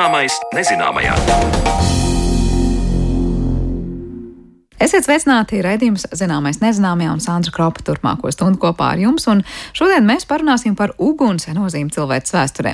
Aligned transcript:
Zināmais 0.00 0.38
nezināmajā. 0.56 1.69
Esiet 4.90 5.06
sveicināti 5.06 5.60
raidījums 5.62 6.02
Zināmais 6.18 6.56
nezināmajā 6.58 7.12
un 7.14 7.20
Sandra 7.22 7.52
Kropa 7.54 7.84
turpmāko 7.86 8.32
stundu 8.34 8.58
kopā 8.58 8.88
ar 8.96 8.98
jums, 8.98 9.22
un 9.30 9.44
šodien 9.70 10.02
mēs 10.02 10.24
parunāsim 10.26 10.74
par 10.74 10.96
uguns 10.98 11.46
nozīmi 11.46 11.94
cilvēces 11.94 12.34
vēsturē. 12.34 12.72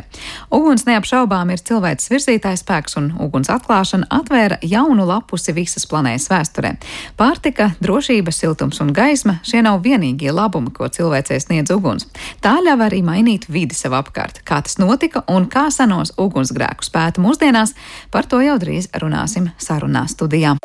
Uguns 0.48 0.86
neapšaubām 0.88 1.52
ir 1.52 1.60
cilvēces 1.60 2.08
virzītājs 2.14 2.62
spēks, 2.64 2.96
un 2.96 3.10
uguns 3.20 3.52
atklāšana 3.52 4.08
atvēra 4.16 4.56
jaunu 4.64 5.04
lapusi 5.04 5.52
visas 5.52 5.84
planētas 5.90 6.30
vēsturē. 6.32 6.72
Pārtika, 7.20 7.68
drošība, 7.84 8.32
siltums 8.32 8.80
un 8.80 8.96
gaisma- 8.96 9.36
šie 9.50 9.60
nav 9.68 9.84
vienīgie 9.84 10.32
labumi, 10.32 10.72
ko 10.72 10.88
cilvēcei 10.88 11.36
sniedz 11.36 11.68
uguns. 11.68 12.08
Tā 12.40 12.56
ļauj 12.64 12.86
arī 12.88 13.02
mainīt 13.04 13.44
vidi 13.46 13.74
sev 13.74 13.92
apkārt. 13.92 14.40
Kā 14.42 14.62
tas 14.62 14.78
notika 14.78 15.22
un 15.28 15.50
kā 15.52 15.70
senos 15.70 16.12
ugunsgrēkus 16.16 16.88
pēta 16.88 17.20
mūsdienās, 17.20 17.74
par 18.10 18.24
to 18.24 18.40
jau 18.40 18.56
drīz 18.56 18.88
runāsim 18.88 19.52
sarunā 19.58 20.08
studijā. 20.08 20.56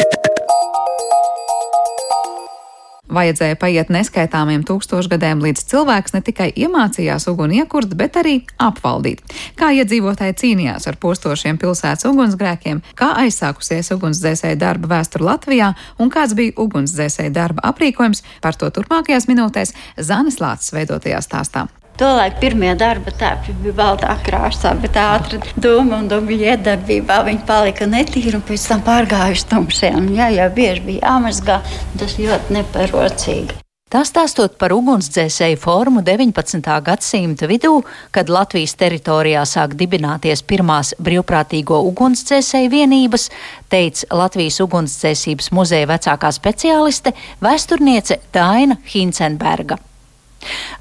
Vajadzēja 3.12 3.58
paiet 3.60 3.90
neskaitāmiem 3.92 4.64
tūkstošgadiem, 4.68 5.42
līdz 5.44 5.66
cilvēks 5.68 6.16
ne 6.16 6.22
tikai 6.24 6.48
iemācījās 6.64 7.28
uguni 7.32 7.60
iekurt, 7.60 7.92
bet 8.00 8.16
arī 8.22 8.38
apvaldīt. 8.62 9.20
Kā 9.60 9.74
iedzīvotāji 9.76 10.38
cīnījās 10.42 10.88
ar 10.88 11.00
postošiem 11.02 11.60
pilsētas 11.60 12.08
ugunsgrēkiem, 12.08 12.80
kā 12.96 13.12
aizsākusies 13.26 13.92
ugunsdzēsēja 13.98 14.60
darba 14.64 14.94
vēsture 14.96 15.28
Latvijā 15.28 15.74
un 16.00 16.14
kāds 16.14 16.38
bija 16.40 16.56
ugunsdzēsēja 16.64 17.36
darba 17.36 17.68
aprīkojums, 17.74 18.24
par 18.40 18.56
to 18.56 18.72
turpmākajās 18.72 19.28
minūtēs 19.28 19.76
Zanes 20.00 20.40
Lācis 20.40 20.72
veidotajā 20.78 21.20
stāstā. 21.28 21.68
Tolaik 22.02 22.40
pirmie 22.42 22.72
darba 22.74 23.12
tēpi 23.14 23.54
bija 23.62 23.76
baltā 23.78 24.16
krāsā, 24.26 24.72
bet 24.82 24.96
ātri 24.98 25.38
doma 25.54 26.00
un 26.02 26.08
doma 26.10 26.34
iedarbībā 26.34 27.20
viņi 27.28 27.44
palika 27.46 27.86
netīri 27.86 28.34
un 28.40 28.42
pēc 28.48 28.64
tam 28.72 28.80
pārgājuši 28.88 29.44
tumšiem. 29.52 30.08
Jā, 30.18 30.32
jau 30.34 30.48
bieži 30.56 30.82
bija 30.88 31.12
jāmazgā, 31.12 31.60
tas 32.02 32.16
ļoti 32.18 32.56
neparocīgi. 32.58 33.60
Tā 33.92 34.02
stāstot 34.08 34.56
par 34.58 34.74
ugunsdzēsēju 34.74 35.60
formu 35.62 36.02
19. 36.08 36.72
gadsimta 36.88 37.52
vidū, 37.52 37.76
kad 38.16 38.34
Latvijas 38.34 38.74
teritorijā 38.82 39.44
sāk 39.46 39.78
dibināties 39.78 40.42
pirmās 40.48 40.96
brīvprātīgo 40.98 41.84
ugunsdzēsēju 41.92 42.74
vienības, 42.80 43.28
teica 43.70 44.10
Latvijas 44.24 44.58
ugunsdzēsības 44.66 45.54
muzeja 45.54 45.94
vecākā 45.94 46.34
speciāliste, 46.40 47.14
vēsturniece 47.46 48.24
Daina 48.34 48.82
Hincenberga. 48.90 49.78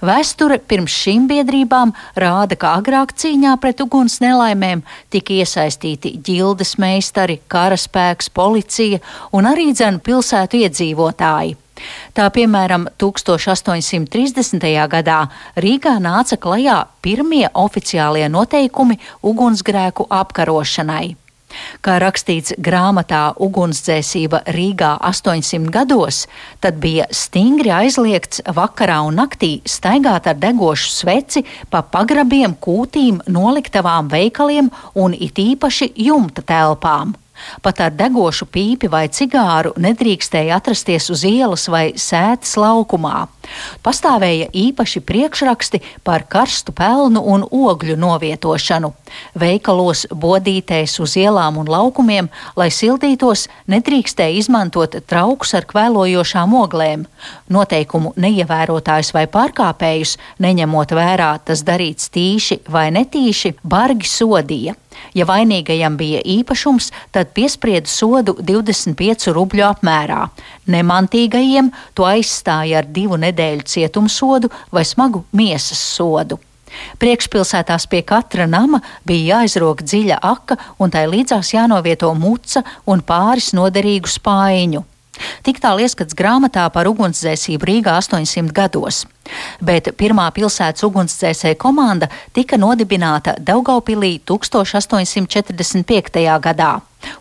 Vēsture 0.05 0.59
pirms 0.65 0.95
šīm 1.03 1.27
biedrībām 1.31 1.93
rāda, 2.17 2.57
ka 2.57 2.75
agrāk 2.81 3.13
cīņā 3.21 3.57
pret 3.61 3.83
uguns 3.85 4.21
nelaimēm 4.25 4.83
tika 5.13 5.37
iesaistīti 5.41 6.17
ģildes 6.25 6.77
meistari, 6.81 7.41
karaspēks, 7.53 8.31
policija 8.33 9.01
un 9.37 9.51
arī 9.51 9.71
dzēnu 9.75 10.01
pilsētu 10.07 10.65
iedzīvotāji. 10.65 11.57
Tā 12.13 12.27
piemēram, 12.35 12.87
1830. 13.01 14.69
gadā 14.93 15.21
Rīgā 15.57 15.97
nāca 16.03 16.37
klajā 16.37 16.83
pirmie 17.01 17.47
oficiālie 17.57 18.29
noteikumi 18.29 18.99
ugunsgrēku 19.25 20.09
apkarošanai. 20.21 21.17
Kā 21.85 21.99
rakstīts 22.03 22.55
grāmatā 22.59 23.23
Ugunsdzēsība 23.41 24.43
Rīgā 24.55 24.97
800 25.11 25.71
gados, 25.75 26.25
tad 26.61 26.81
bija 26.83 27.09
stingri 27.15 27.73
aizliegts 27.75 28.45
vakarā 28.57 29.01
un 29.07 29.21
naktī 29.21 29.53
staigāt 29.69 30.29
ar 30.31 30.39
degošu 30.41 30.93
sveci 30.95 31.45
pa 31.71 31.83
pagrabiem, 31.83 32.59
kūtīm, 32.61 33.23
noliktavām, 33.29 34.11
veikaliem 34.13 34.71
un 34.95 35.17
it 35.17 35.41
īpaši 35.41 35.93
jumta 36.09 36.45
telpām. 36.47 37.17
Pat 37.65 37.81
ar 37.81 37.95
degošu 37.97 38.49
pīpi 38.53 38.91
vai 38.93 39.07
cigāru 39.09 39.73
nedrīkstēja 39.81 40.61
atrasties 40.61 41.09
uz 41.13 41.25
ielas 41.29 41.69
vai 41.73 41.91
sētas 41.97 42.57
laukumā. 42.61 43.27
Pastāvēja 43.85 44.51
īpaši 44.53 45.03
priekšraksti 45.07 45.81
par 46.05 46.27
karstu 46.29 46.75
pelnu 46.77 47.23
un 47.23 47.45
ogļu 47.45 47.97
novietošanu. 48.01 48.93
Veikalos, 49.41 50.07
bodītēs 50.11 50.99
uz 51.03 51.17
ielām 51.19 51.59
un 51.61 51.71
laukumiem, 51.71 52.31
lai 52.57 52.69
sildītos, 52.75 53.47
nedrīkstēja 53.71 54.39
izmantot 54.41 54.97
traukus 55.11 55.55
ar 55.59 55.67
kvēlojošām 55.71 56.55
oglēm. 56.61 57.07
Noteikumu 57.51 58.15
neievērotājus 58.21 59.15
vai 59.17 59.27
pārkāpējus, 59.31 60.17
neņemot 60.39 60.95
vērā 60.97 61.33
tas 61.45 61.65
darīts 61.67 62.13
tīši 62.15 62.63
vai 62.71 62.91
netīši, 62.95 63.57
bargi 63.63 64.09
sodīja. 64.11 64.77
Ja 65.15 65.25
vainīgajam 65.27 65.97
bija 65.97 66.21
īpašums, 66.27 66.91
tad 67.15 67.33
piesprieda 67.35 67.89
sodu 67.89 68.35
25 68.37 69.31
rubļu 69.35 69.65
apmērā. 69.71 70.27
Nemantīgajiem 70.71 71.71
to 71.99 72.07
aizstāja 72.07 72.83
ar 72.83 72.91
divu 72.91 73.19
nedēļu 73.21 73.40
cietumsodu 73.67 74.51
vai 74.73 74.85
smagu 74.89 75.25
miesas 75.33 75.81
sodu. 75.97 76.39
Priekšpilsētās 77.03 77.89
pie 77.91 78.03
katra 78.07 78.47
nama 78.47 78.81
bija 79.07 79.41
jāizrok 79.41 79.83
dziļa 79.83 80.21
aka, 80.23 80.57
un 80.79 80.93
tai 80.95 81.07
līdzās 81.11 81.55
jānovieto 81.57 82.13
muca 82.15 82.63
un 82.87 83.03
pāris 83.07 83.51
noderīgu 83.57 84.11
spaiņu. 84.11 84.85
Tik 85.47 85.61
tālu 85.63 85.87
ieskats 85.87 86.17
grāmatā 86.17 86.67
par 86.75 86.91
ugunsdzēsību 86.91 87.71
Rīgā 87.71 87.97
800 88.01 88.53
gados. 88.57 89.05
Bet 89.63 89.93
pirmā 90.01 90.27
pilsētas 90.35 90.83
ugunsdzēsēja 90.89 91.59
komanda 91.61 92.09
tika 92.35 92.59
nodibināta 92.59 93.37
Daugaupilī 93.39 94.19
1845. 94.27 96.25
gadā. 96.47 96.73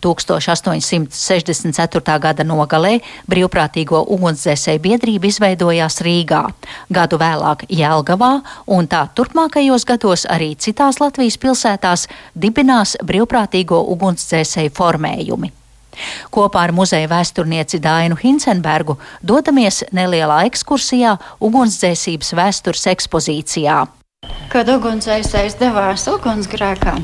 1864. 0.04 2.18
gada 2.20 2.44
nogalē 2.44 3.00
brīvprātīgo 3.30 4.02
ugunsdzēsēju 4.16 4.80
biedrība 4.84 5.26
izveidojās 5.30 6.00
Rīgā, 6.04 6.42
gadu 6.92 7.16
vēlāk 7.20 7.64
Jēlgavā, 7.72 8.32
un 8.76 8.90
tā 8.90 9.02
turpmākajos 9.16 9.84
gados 9.88 10.26
arī 10.28 10.50
citās 10.56 11.00
Latvijas 11.00 11.38
pilsētās 11.40 12.08
dibinās 12.34 12.96
brīvprātīgo 13.00 13.78
ugunsdzēsēju 13.94 14.70
formējumi. 14.76 15.59
Kopā 16.34 16.66
ar 16.68 16.74
muzeja 16.76 17.08
vēsturnieci 17.10 17.80
Dainu 17.82 18.18
Hinsenbergu 18.20 18.98
dodamies 19.22 19.82
nelielā 19.96 20.42
ekskursijā 20.50 21.16
ugunsdzēsības 21.40 22.34
vēstures 22.38 22.86
ekspozīcijā. 22.94 23.78
Kad 24.50 24.68
ugunsdzēsējs 24.70 25.56
devās 25.60 26.06
ugunsgrēkā, 26.10 26.96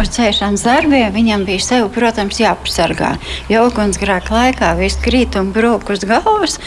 uz 0.00 0.10
dzēšanas 0.14 0.64
darbiem 0.66 1.12
viņam 1.14 1.44
bija 1.48 1.62
sev, 1.64 1.88
protams, 1.94 2.40
jāpasargā. 2.42 3.12
Jo 3.52 3.66
ugunsgrēka 3.68 4.34
laikā 4.34 4.72
viss 4.80 5.00
krīt 5.02 5.36
un 5.40 5.52
brūk 5.54 5.92
uz 5.94 6.06
galvas, 6.08 6.58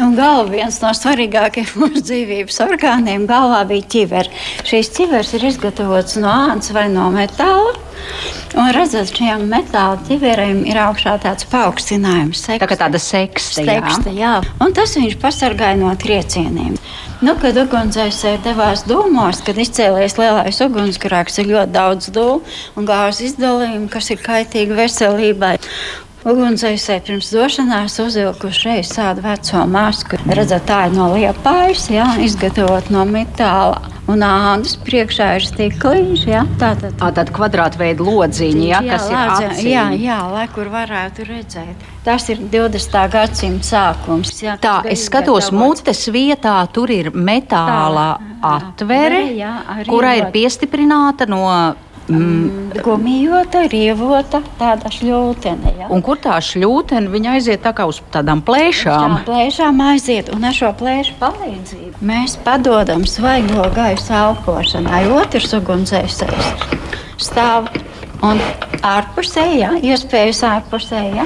un 0.00 0.16
galva 0.18 0.48
viens 0.52 0.80
no 0.82 0.92
svarīgākajiem 0.96 1.72
mūsu 1.82 2.04
dzīvības 2.10 2.60
orgāniem 2.66 3.28
galvā 3.30 3.64
bija 3.70 3.88
ķiver. 3.96 4.30
Šīs 4.66 4.92
ķivers 4.98 5.34
ir 5.38 5.48
izgatavots 5.52 6.18
no 6.20 6.32
āns 6.32 6.72
vai 6.74 6.88
no 6.92 7.10
metāla. 7.14 7.74
Un 8.54 8.68
redzat, 8.74 9.10
šiem 9.16 9.48
metāla 9.50 9.96
ķiveriem 10.06 10.60
ir 10.68 10.78
augšā 10.78 11.16
tāds 11.22 11.46
paaugstinājums. 11.50 12.44
Seksta. 12.44 12.60
Tā 12.62 12.68
kā 12.70 12.78
tāda 12.78 13.00
seksta, 13.02 13.64
jā. 13.64 13.80
seksta 13.80 14.12
jā. 14.14 14.34
Un 14.62 14.74
tas 14.76 14.94
viņš 14.98 15.16
pasargāja 15.22 15.78
no 15.80 15.90
triecieniem. 15.98 16.76
Nu, 17.24 17.32
kad 17.40 17.56
ugunsdzēsēji 17.56 18.42
devās 18.44 18.82
dūmos, 18.84 19.38
kad 19.46 19.56
izcēlēs 19.62 20.18
lielais 20.18 20.58
ugunsgrēks, 20.60 21.38
ir 21.40 21.46
ļoti 21.54 21.72
daudz 21.72 22.10
dūmu 22.12 22.42
un 22.76 22.88
gāzes 22.88 23.30
izdalījumu, 23.30 23.88
kas 23.92 24.10
ir 24.12 24.20
kaitīgi 24.20 24.76
veselībai. 24.76 25.54
Ugunsdzēsēji 26.24 27.02
pirms 27.04 27.26
došanās 27.34 27.98
uzvilkuši 28.00 28.62
reiz 28.70 28.92
tādu 28.96 29.20
veco 29.26 29.64
masku. 29.68 30.16
Redzat, 30.24 30.64
tā 30.64 30.86
ir 30.88 30.94
no 30.96 31.10
liepājas, 31.12 31.90
jā, 31.92 32.06
izgatavot 32.24 32.88
no 32.94 33.02
metāla. 33.04 33.90
Un 34.08 34.20
ādas 34.24 34.74
priekšā 34.84 35.26
ir 35.36 35.44
stikliņš, 35.48 36.24
jā, 36.28 36.42
tātad. 36.60 36.96
Tātad 37.00 37.30
kvadrātveida 37.32 38.04
lodziņi, 38.04 38.66
jā, 38.70 38.80
jā, 38.84 38.96
kas 38.96 39.06
lādze, 39.12 39.44
ir 39.44 39.52
acīm. 39.52 39.68
jā, 39.68 39.84
jā, 40.00 40.18
lai 40.32 40.44
kur 40.52 40.72
varētu 40.72 41.28
redzēt. 41.28 41.86
Tas 42.04 42.28
ir 42.32 42.40
20. 42.52 42.98
gadsimta 43.12 43.68
sākums. 43.68 44.32
Jā, 44.44 44.58
Tā, 44.60 44.74
es 44.92 45.04
skatos, 45.08 45.52
mutes 45.52 46.06
vietā 46.12 46.56
tur 46.72 46.92
ir 46.92 47.12
metāla 47.16 48.10
Tā, 48.16 48.52
atvere, 48.56 49.26
jā, 49.36 49.56
kurā 49.88 50.16
ir 50.20 50.32
piestiprināta 50.32 51.28
no. 51.28 51.44
Mm, 52.04 52.74
Gumijota, 52.84 53.62
rievota, 53.72 54.42
tāda 54.58 54.90
šļūtene. 54.92 55.70
Jā. 55.78 55.86
un 55.94 56.02
kur 56.04 56.18
tā 56.20 56.36
šļūtene, 56.44 57.08
viņa 57.08 57.36
aiziet 57.38 57.62
tā 57.64 57.72
kā 57.76 57.86
uz 57.88 58.02
tādām 58.12 58.42
plēšām. 58.44 59.16
Šām 59.16 59.24
plēšām 59.24 59.80
aiziet, 59.88 60.28
un 60.34 60.44
ar 60.44 60.56
šo 60.56 60.74
plēšu 60.76 61.16
palīdzību 61.22 62.04
mēs 62.04 62.36
padodam 62.44 63.06
svaigo 63.08 63.70
gaisu 63.76 64.12
elpošanai. 64.20 65.06
Otrs 65.16 65.56
ugunsdzēsējs 65.56 66.82
stāv 67.24 67.70
un 68.22 68.40
ārpusē, 68.84 69.44
jā, 69.58 69.70
iespējas 69.82 70.42
ārpusē, 70.46 71.00
jā, 71.16 71.24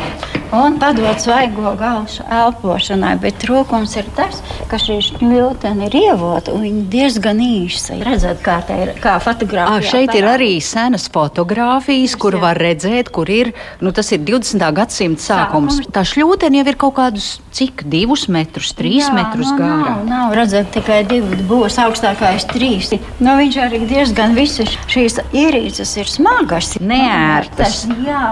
un 0.54 0.78
padod 0.80 1.20
svaigo 1.20 1.74
gausu 1.78 2.24
elpošanai. 2.32 3.16
Bet 3.22 3.40
trūkums 3.42 3.96
ir 3.98 4.08
tas, 4.16 4.40
ka 4.70 4.78
šī 4.80 4.98
šķūtene 5.08 5.88
ir 5.88 5.96
ievota 5.98 6.54
un 6.54 6.64
viņa 6.64 6.84
diezgan 6.92 7.42
īsa. 7.42 7.98
Redzat, 8.06 8.40
kā 8.44 8.58
tā 8.68 8.78
ir, 8.84 8.94
kā 9.02 9.18
fotografija. 9.22 9.90
Šeit 9.90 10.14
ir 10.18 10.28
arī 10.30 10.50
senas 10.64 11.08
fotogrāfijas, 11.12 12.16
kur 12.20 12.38
var 12.40 12.60
redzēt, 12.60 13.12
kur 13.14 13.30
ir, 13.32 13.52
nu 13.84 13.92
tas 13.96 14.12
ir 14.14 14.22
20. 14.24 14.64
gadsimta 14.78 15.24
sākums. 15.24 15.82
Tā 15.92 16.04
šļūtene 16.06 16.62
jau 16.62 16.68
ir 16.72 16.80
kaut 16.80 16.96
kādus 16.98 17.30
cik 17.54 17.84
divus 17.90 18.28
metrus, 18.32 18.72
trīs 18.78 19.08
Jā, 19.08 19.14
metrus 19.16 19.50
nu, 19.52 19.58
gara. 19.60 19.96
Nav, 19.98 20.04
nav 20.08 20.36
redzēt 20.38 20.72
tikai 20.76 21.02
divi, 21.08 21.40
būs 21.48 21.78
augstākais 21.82 22.46
trīs. 22.52 22.92
Nu, 23.18 23.34
viņš 23.38 23.60
arī 23.66 23.82
diezgan 23.88 24.36
visas 24.38 24.76
šīs 24.90 25.18
ierīces 25.36 25.96
ir 25.98 26.10
smagas. 26.10 26.76
Neērtas. 26.80 27.84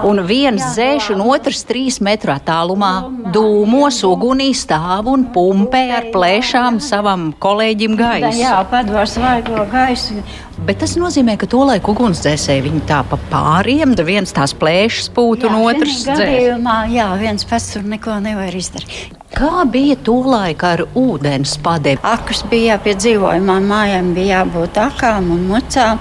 Un 0.07 0.23
viens 0.27 0.63
dzēš 0.75 1.11
un 1.15 1.23
otrs 1.27 1.65
trīs 1.67 1.99
metru 2.05 2.33
attālumā 2.35 2.93
dūmos, 3.35 4.01
ugunī 4.07 4.53
stāv 4.57 5.11
un 5.13 5.27
pumpē 5.35 5.83
ar 5.97 6.11
plēšām 6.15 6.81
savam 6.85 7.31
kolēģim 7.43 7.97
gaisu. 7.99 8.41
Jā, 8.41 8.59
pados 8.71 9.17
vaigo 9.23 9.67
gaisu. 9.73 10.23
Bet 10.65 10.81
tas 10.81 10.95
nozīmē, 10.97 11.35
ka 11.37 11.49
to 11.53 11.61
laiku 11.69 11.93
ugunsdzēsēji 11.93 12.65
viņi 12.65 12.81
tā 12.89 13.03
pa 13.11 13.19
pāriem, 13.29 13.93
viens 14.09 14.33
tās 14.33 14.57
plēšas 14.57 15.11
pūt 15.13 15.45
un 15.45 15.61
otrs 15.61 16.07
dzēs. 16.09 16.65
Jā, 16.95 17.11
viens 17.21 17.45
pats 17.45 17.75
tur 17.75 17.85
neko 17.85 18.17
nevar 18.25 18.57
izdarīt. 18.57 19.13
Kā 19.37 19.67
bija 19.69 19.99
tolaik 20.01 20.63
ar 20.65 20.81
ūdens 20.97 21.59
padēvi? 21.61 22.01
Akas 22.09 22.39
bija 22.49 22.79
pie 22.81 22.95
dzīvojamām 22.97 23.67
mājām, 23.69 24.15
bija 24.17 24.39
jābūt 24.39 24.79
akām 24.81 25.29
un 25.35 25.43
mucām 25.51 26.01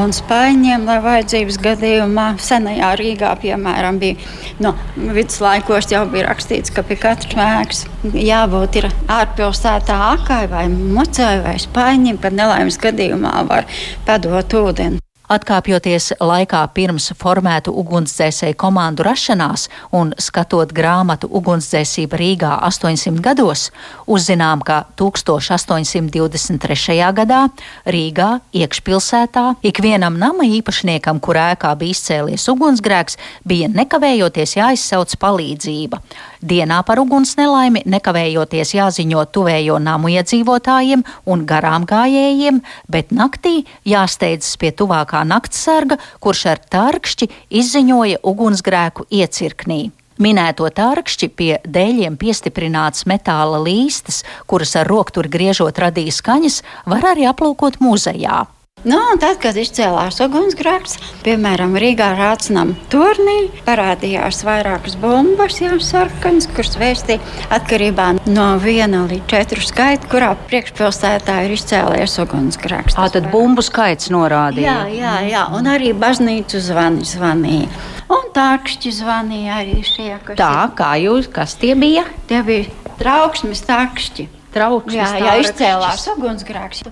un 0.00 0.14
spaiņiem, 0.16 0.86
lai 0.88 0.96
vajadzības 1.04 1.58
gadījumā 1.60 2.26
senajā 2.40 2.94
Rīgā, 2.96 3.34
piemēram, 3.42 3.98
bija 4.00 4.16
no 4.64 4.72
viduslaikos 4.96 5.90
jau 5.92 6.06
bija 6.08 6.30
rakstīts, 6.30 6.72
ka 6.72 6.86
pie 6.86 6.96
katras 7.02 7.36
mēks 7.36 7.84
jābūt 8.16 8.80
ir 8.80 8.88
ārpilsētā 9.12 9.98
akai 10.14 10.46
vai 10.48 10.64
mucai 10.72 11.34
vai 11.44 11.58
spaiņiem, 11.60 12.22
kad 12.22 12.38
nelaimes 12.38 12.80
gadījumā 12.80 13.34
var 13.50 13.68
padot 14.06 14.58
ūdeni. 14.62 15.02
Atkāpjoties 15.30 16.08
laikā 16.18 16.58
pirms 16.74 17.12
formētu 17.14 17.70
ugunsdzēsēju 17.78 18.56
komandu 18.58 19.04
rašanās 19.06 19.68
un 19.94 20.10
skatot 20.18 20.74
grāmatu 20.74 21.30
Ugunsdzēsība 21.38 22.18
Rīgā 22.18 22.50
800 22.66 23.22
gados, 23.22 23.68
uzzinām, 24.10 24.58
ka 24.66 24.90
1823. 24.98 26.98
gadā 27.20 27.44
Rīgā 27.86 28.42
iekšpilsētā 28.58 29.44
ikvienam 29.70 30.18
nama 30.18 30.42
īpašniekam, 30.58 31.22
kur 31.22 31.38
ēkā 31.38 31.70
bija 31.78 31.94
izcēlies 31.94 32.50
ugunsgrēks, 32.50 33.14
bija 33.46 33.70
nekavējoties 33.70 34.58
jāizsauc 34.58 35.14
palīdzība. 35.22 36.02
Dienā 36.40 36.78
par 36.88 36.96
uguns 37.02 37.34
nelaimi 37.36 37.82
nekavējoties 37.84 38.70
jāziņo 38.72 39.26
tuvējo 39.34 39.76
namu 39.76 40.08
iedzīvotājiem 40.14 41.02
un 41.28 41.42
garām 41.44 41.84
gājējiem, 41.84 42.62
bet 42.88 43.12
naktī 43.12 43.66
jāsteidzas 43.84 44.56
pie 44.56 44.70
tuvākā 44.72 45.20
naktsarga, 45.28 45.98
kurš 46.24 46.46
ar 46.54 46.62
tarkšķi 46.72 47.28
izziņoja 47.60 48.22
ugunsgrēku 48.24 49.04
iecirknī. 49.12 49.90
Minēto 50.20 50.68
tārkšķi 50.72 51.28
pie 51.36 51.50
dēļiem 51.64 52.16
piestiprināts 52.20 53.04
metāla 53.08 53.60
līstas, 53.60 54.22
kuras 54.48 54.72
ar 54.80 54.88
rokturi 54.88 55.32
griežot 55.32 55.76
radīja 55.80 56.16
skaņas, 56.22 56.62
var 56.88 57.12
arī 57.12 57.28
aplūkot 57.28 57.80
muzejā. 57.84 58.46
Nu, 58.80 58.96
tad, 59.20 59.36
kad 59.42 59.58
izcēlās 59.60 60.22
ugunsgrēks, 60.24 60.94
piemēram, 61.26 61.74
Rīgā 61.76 62.14
Rācinam 62.16 62.70
turnī, 62.88 63.50
parādījās 63.66 64.38
vairākas 64.46 64.94
bumbas, 65.02 65.58
jau 65.60 65.76
sarkanas, 65.84 66.48
kuras 66.48 66.78
vēstīja 66.80 67.20
atkarībā 67.52 68.06
no 68.32 68.46
viena 68.62 69.02
līdz 69.10 69.28
četru 69.28 69.66
skaita, 69.68 70.08
kurā 70.08 70.30
priekšpilsētā 70.48 71.36
ir 71.44 71.54
izcēlies 71.58 72.16
ugunsgrēks. 72.24 72.96
Tā 72.96 73.10
tad 73.18 73.28
bumbu 73.34 73.60
skaits 73.66 74.08
norādīja. 74.14 74.72
Jā, 74.88 74.96
jā, 74.96 75.14
jā, 75.28 75.44
un 75.60 75.68
arī 75.68 75.92
baznīcu 75.92 76.64
zvani 76.64 77.04
zvanīja. 77.04 77.68
Un 78.08 78.32
tākšķi 78.32 78.96
zvanīja 78.96 79.60
arī 79.60 79.80
šie, 79.84 80.14
Tā, 80.40 80.52
ir. 80.64 80.76
kā 80.80 80.94
jūs, 81.04 81.28
kas 81.28 81.52
tie 81.60 81.76
bija? 81.76 82.08
Tie 82.32 82.40
bija 82.48 82.96
trauksmes 82.96 83.60
tākšķi 83.68 84.30
trauksmes. 84.54 84.96
Jā, 84.96 85.08
jā 85.22 85.36
izcēlās 85.44 86.06
ugunsgrēks. 86.14 86.84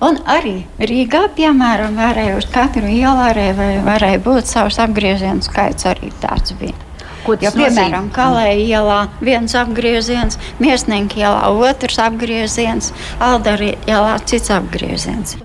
Un 0.00 0.16
arī 0.32 0.62
Rīgā, 0.80 1.26
piemēram, 1.36 1.98
varēja 2.00 2.38
uz 2.40 2.46
katru 2.52 2.88
ielu 2.88 3.20
varēja 3.84 4.20
būt 4.24 4.48
savs 4.48 4.80
apgriezienu 4.80 5.44
skaits. 5.44 5.84
Arī 5.90 6.08
tāds 6.22 6.56
bija. 6.60 6.76
Ko 7.24 7.36
tas 7.36 7.50
jo, 7.50 7.52
piemēram, 7.58 8.08
Kalēja 8.16 8.80
ielā 8.80 9.00
viens 9.20 9.54
apgrieziens, 9.60 10.40
Miesnieku 10.62 11.20
ielā 11.20 11.50
otrs 11.52 12.00
apgrieziens, 12.00 12.94
Aldara 13.20 13.74
ielā 13.84 14.16
cits 14.24 14.48
apgrieziens. 14.56 15.36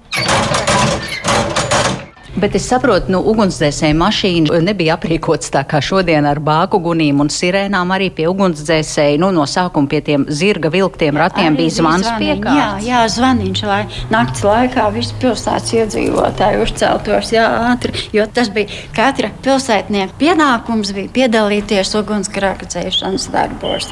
Bet 2.35 2.55
es 2.57 2.65
saprotu, 2.67 3.13
nu, 3.13 3.21
ugunsdzēsēju 3.31 3.95
mašīna 3.95 4.57
nebija 4.65 4.97
aprīkots 4.97 5.53
tā 5.53 5.61
kā 5.71 5.79
šodien 5.79 6.25
ar 6.27 6.41
bāku 6.43 6.81
gunīm 6.83 7.21
un 7.23 7.29
sirēnām. 7.31 7.93
Arī 7.95 8.09
pie 8.11 8.25
ugunsdzēsēju 8.27 9.21
nu, 9.23 9.29
no 9.37 9.45
sākuma 9.47 9.87
pie 9.87 10.01
tiem 10.03 10.25
zirga 10.27 10.67
vilktiem 10.73 11.15
ratiem 11.15 11.55
bija 11.55 11.77
zvans 11.77 12.09
piekārts. 12.19 12.59
Jā, 12.59 12.67
jā, 12.83 13.03
zvaniņš, 13.13 13.61
lai 13.69 13.79
nakts 14.11 14.43
laikā 14.43 14.87
visi 14.95 15.15
pilsētas 15.21 15.71
iedzīvotāji 15.77 16.59
uzceltos 16.65 17.31
jā, 17.31 17.45
ātri, 17.69 17.95
jo 18.15 18.25
tas 18.35 18.51
bija 18.51 18.83
katra 18.97 19.29
pilsētnieka 19.45 20.19
pienākums 20.19 20.91
bija 20.97 21.13
piedalīties 21.15 21.93
ugunsgrēka 22.01 22.67
dzēšanas 22.67 23.29
darbos. 23.31 23.87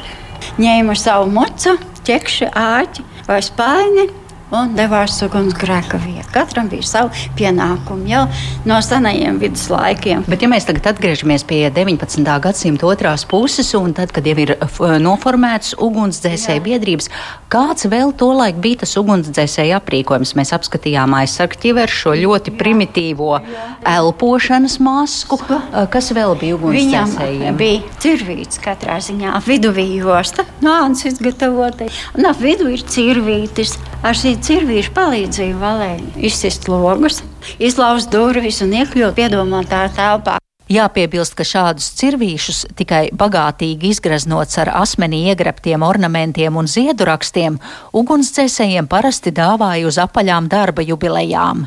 Ņēma 0.60 0.98
savu 1.00 1.32
mucu, 1.32 1.78
ķekši, 2.04 2.52
āķi 2.52 3.08
vai 3.24 3.40
spāņi 3.48 4.06
un 4.54 4.74
devās 4.76 5.16
ugunsgrēka 5.24 5.98
vietā. 6.02 6.28
Katram 6.34 6.68
bija 6.70 6.86
savi 6.86 7.28
pienākumi 7.38 8.10
jau 8.10 8.24
no 8.68 8.78
senajiem 8.82 9.38
viduslaikiem. 9.42 10.24
Bet, 10.30 10.42
ja 10.42 10.50
mēs 10.50 10.66
tagad 10.68 10.88
atgriežamies 10.92 11.44
pie 11.48 11.60
19. 11.74 12.26
gadsimta 12.44 12.88
otrās 12.88 13.26
puses, 13.28 13.72
un 13.78 13.94
tad, 13.96 14.12
kad 14.14 14.26
jau 14.26 14.36
ir 14.42 14.54
noformēts 15.02 15.76
ugunsdzēsēju 15.82 16.64
biedrības, 16.64 17.10
kāds 17.52 17.88
vēl 17.90 18.14
tolaik 18.18 18.58
bija 18.62 18.82
tas 18.84 18.94
ugunsdzēsēju 19.00 19.76
aprīkojums? 19.78 20.34
Mēs 20.38 20.54
apskatījām 20.56 21.14
aizsargķiveru 21.20 21.94
šo 21.94 22.14
ļoti 22.18 22.54
primitīvo 22.58 23.38
elpošanas 23.90 24.78
masku. 24.82 25.38
Kas 25.90 26.12
vēl 26.14 26.36
bija 26.40 26.58
ugunsdzēsējiem? 26.58 27.40
Viņam 27.44 27.60
bija 27.60 27.98
cirvīts 28.02 28.62
katrā 28.62 28.98
ziņā, 29.02 29.34
viduvījosta, 29.46 30.46
no 30.64 30.74
ānas 30.84 31.06
izgatavotai, 31.10 31.90
un 32.18 32.30
ap 32.30 32.42
vidu 32.42 32.70
ir 32.74 32.82
cirvītis. 32.86 33.76
Ar 34.04 34.12
šī 34.12 34.34
cirvīšu 34.44 34.92
palīdzību 34.92 35.60
valēja 35.60 36.24
izsist 36.28 36.68
logus, 36.68 37.22
izlauzt 37.56 38.10
durvis 38.12 38.60
un 38.64 38.74
iekļūt 38.76 39.16
piedomātā 39.16 39.86
telpā. 39.96 40.38
Jāpiebilst, 40.72 41.34
ka 41.36 41.44
šādus 41.44 41.90
cirvīšus 41.98 42.62
tikai 42.76 43.02
bagātīgi 43.12 43.92
izgraznots 43.92 44.56
ar 44.62 44.72
asmenī 44.80 45.26
iegrabtiem 45.32 45.84
ornamentiem 45.84 46.56
un 46.56 46.68
ziedurakstiem, 46.70 47.60
ugunsdzēsējiem 48.00 48.88
parasti 48.88 49.32
dāvāja 49.36 49.88
uz 49.90 50.00
apaļām 50.06 50.48
darba 50.52 50.84
jubilejām 50.88 51.66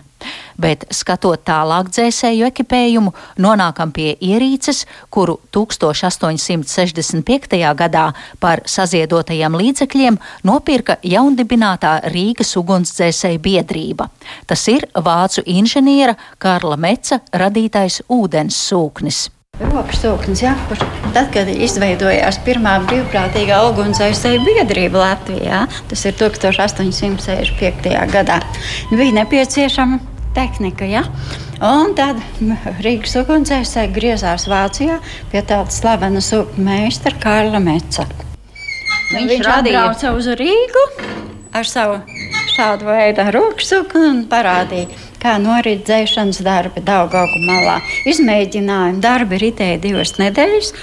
bet 0.57 0.85
skatot 0.93 1.41
tālāk 1.47 1.89
dzēsēju 1.93 2.45
ekipējumu, 2.49 3.13
nonākam 3.43 3.91
pie 3.95 4.15
ierīces, 4.23 4.85
kuru 5.13 5.37
1865. 5.55 7.73
gadā 7.77 8.13
par 8.39 8.61
saziedotajiem 8.65 9.55
līdzekļiem 9.61 10.17
nopirka 10.47 10.97
jaundibinātā 11.03 11.99
Rīgas 12.11 12.57
ugunsdzēsēju 12.59 13.39
biedrība. 13.39 14.09
Tas 14.49 14.67
ir 14.73 14.81
vācu 14.93 15.41
inženiera 15.45 16.15
Karla 16.37 16.77
Meca 16.77 17.19
radītais 17.31 18.01
ūdens 18.09 18.55
sūknis. 18.69 19.36
Rokas 19.57 20.03
sūknis, 20.03 20.43
ja, 20.43 20.51
kur 20.69 20.77
tad, 21.15 21.31
kad 21.33 21.49
izveidojās 21.49 22.37
pirmā 22.45 22.75
brīvprātīgā 22.85 23.57
ugunsdzēsēju 23.71 24.43
biedrība 24.45 25.01
Latvijā, 25.01 25.63
tas 25.89 26.05
ir 26.05 26.13
1865. 26.19 27.89
gadā, 28.13 28.37
bija 28.91 29.15
nepieciešama 29.17 29.97
tehnika. 30.37 30.85
Ja? 30.85 31.01
Un 31.65 31.95
tad 31.97 32.21
Rīgas 32.85 33.17
ugunsdzēsēji 33.23 33.95
griezās 33.95 34.45
Vācijā 34.51 34.99
pie 35.31 35.41
tāda 35.41 35.73
slavena 35.73 36.21
sūkņa 36.21 36.67
meistara 36.69 37.17
Kārla 37.23 37.63
Meca. 37.63 38.05
Viņš, 39.07 39.31
Viņš 39.31 39.49
atbrauca 39.55 40.13
uz 40.19 40.29
Rīgu 40.37 40.85
ar 41.57 41.67
savu 41.69 41.97
šādu 42.53 42.87
veidu 42.89 43.25
roksūku 43.33 44.01
un 44.11 44.23
parādīja, 44.29 44.89
kā 45.21 45.37
norit 45.41 45.83
dzēšanas 45.87 46.41
darbi 46.45 46.83
Daugaugu 46.85 47.41
malā. 47.45 47.79
Izmēģinājumi 48.09 49.01
darbi 49.03 49.41
ritēja 49.47 49.81
divas 49.81 50.15
nedēļas. 50.21 50.73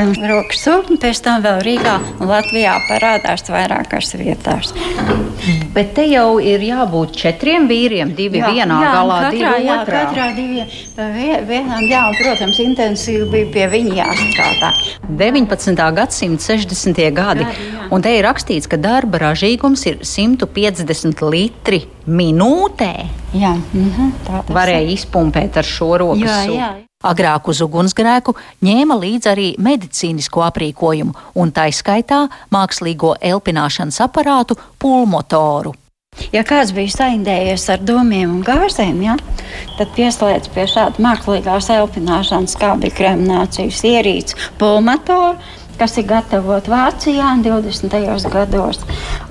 Rokas 0.00 0.62
sūkņi 0.64 0.96
pēc 1.02 1.20
tam 1.22 1.42
vēl 1.44 1.60
Rīgā 1.62 1.94
un 2.18 2.30
Latvijā 2.30 2.74
parādās 2.88 3.44
vairākās 3.50 4.14
vietās. 4.18 4.72
Bet 5.74 5.92
te 5.96 6.04
jau 6.08 6.40
ir 6.42 6.62
jābūt 6.64 7.14
četriem 7.18 7.68
vīriem, 7.70 8.14
divi 8.18 8.40
jā, 8.40 8.50
vienā 8.50 8.78
jā, 8.82 8.90
galā, 8.96 9.18
katrā, 9.26 9.30
divi 9.36 9.66
jā, 9.68 9.76
otrā. 9.76 10.02
Katrā 10.08 10.26
divi, 10.36 10.66
vienām, 11.48 11.86
jā, 11.90 12.02
un, 12.10 12.18
protams, 12.18 12.60
intensīvi 12.62 13.30
bija 13.32 13.50
pie 13.54 13.66
viņa 13.76 13.96
jāstrādā. 14.00 14.72
19. 15.22 15.86
gadsimta 15.98 16.46
60. 16.50 17.02
gadi, 17.16 17.46
jā, 17.46 17.56
jā. 17.72 17.88
un 17.94 18.04
te 18.04 18.14
ir 18.18 18.26
rakstīts, 18.26 18.70
ka 18.70 18.80
darba 18.82 19.22
ražīgums 19.28 19.86
ir 19.90 20.02
150 20.06 21.26
litri 21.30 21.84
minūtē. 22.06 23.21
Jā, 23.32 23.52
mhm, 23.56 24.08
tā 24.26 24.42
varēja 24.52 24.90
izpumpēt 24.92 25.56
ar 25.56 25.68
šo 25.68 25.94
rokas. 26.02 26.28
Jā, 26.28 26.40
jā. 26.52 26.72
Agrāk 27.02 27.48
uz 27.50 27.58
ugunsgrēku 27.64 28.36
ņēma 28.62 28.94
līdzi 29.02 29.30
arī 29.32 29.46
medicīnisko 29.58 30.44
aprīkojumu, 30.46 31.16
un 31.34 31.50
tā 31.50 31.66
izskaitā 31.72 32.28
mākslīgo 32.54 33.16
elpināšanas 33.18 33.98
aparātu 34.04 34.58
pulmotoru. 34.78 35.74
Ja 36.28 36.42
kāds 36.44 36.74
bija 36.76 36.92
saindējies 36.92 37.64
ar 37.72 37.80
domiem 37.88 38.36
un 38.36 38.42
gāzēm, 38.44 38.98
ja, 39.00 39.16
tad 39.78 39.94
pieslēdz 39.96 40.50
pie 40.52 40.66
šāda 40.68 41.00
mākslīgās 41.02 41.70
elpināšanas, 41.72 42.54
kā 42.60 42.74
bija 42.78 42.98
kreminācijas 42.98 43.80
ierīce, 43.88 44.36
pulmotoru 44.60 45.40
kas 45.78 45.96
ir 46.00 46.06
gatavot 46.10 46.68
Vācijā 46.70 47.32
20. 47.44 48.30
gados. 48.32 48.80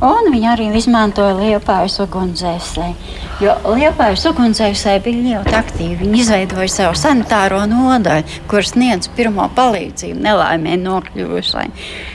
Un 0.02 0.32
viņi 0.34 0.48
arī 0.52 0.70
izmantoja 0.78 1.36
liepājas 1.38 2.00
ugunsdzēsēji. 2.06 2.96
Jo 3.42 3.56
liepājas 3.76 4.26
ugunsdzēsēji 4.30 5.04
bija 5.06 5.24
ļoti 5.28 5.58
aktīvi. 5.58 6.00
Viņi 6.04 6.24
izveidoja 6.24 6.70
savu 6.70 6.98
sanitāro 7.00 7.64
nodaļu, 7.70 8.42
kur 8.52 8.66
sniedz 8.66 9.10
pirmo 9.18 9.48
palīdzību 9.58 10.22
nelaimē 10.28 10.78
nokļuvušai. 10.82 11.68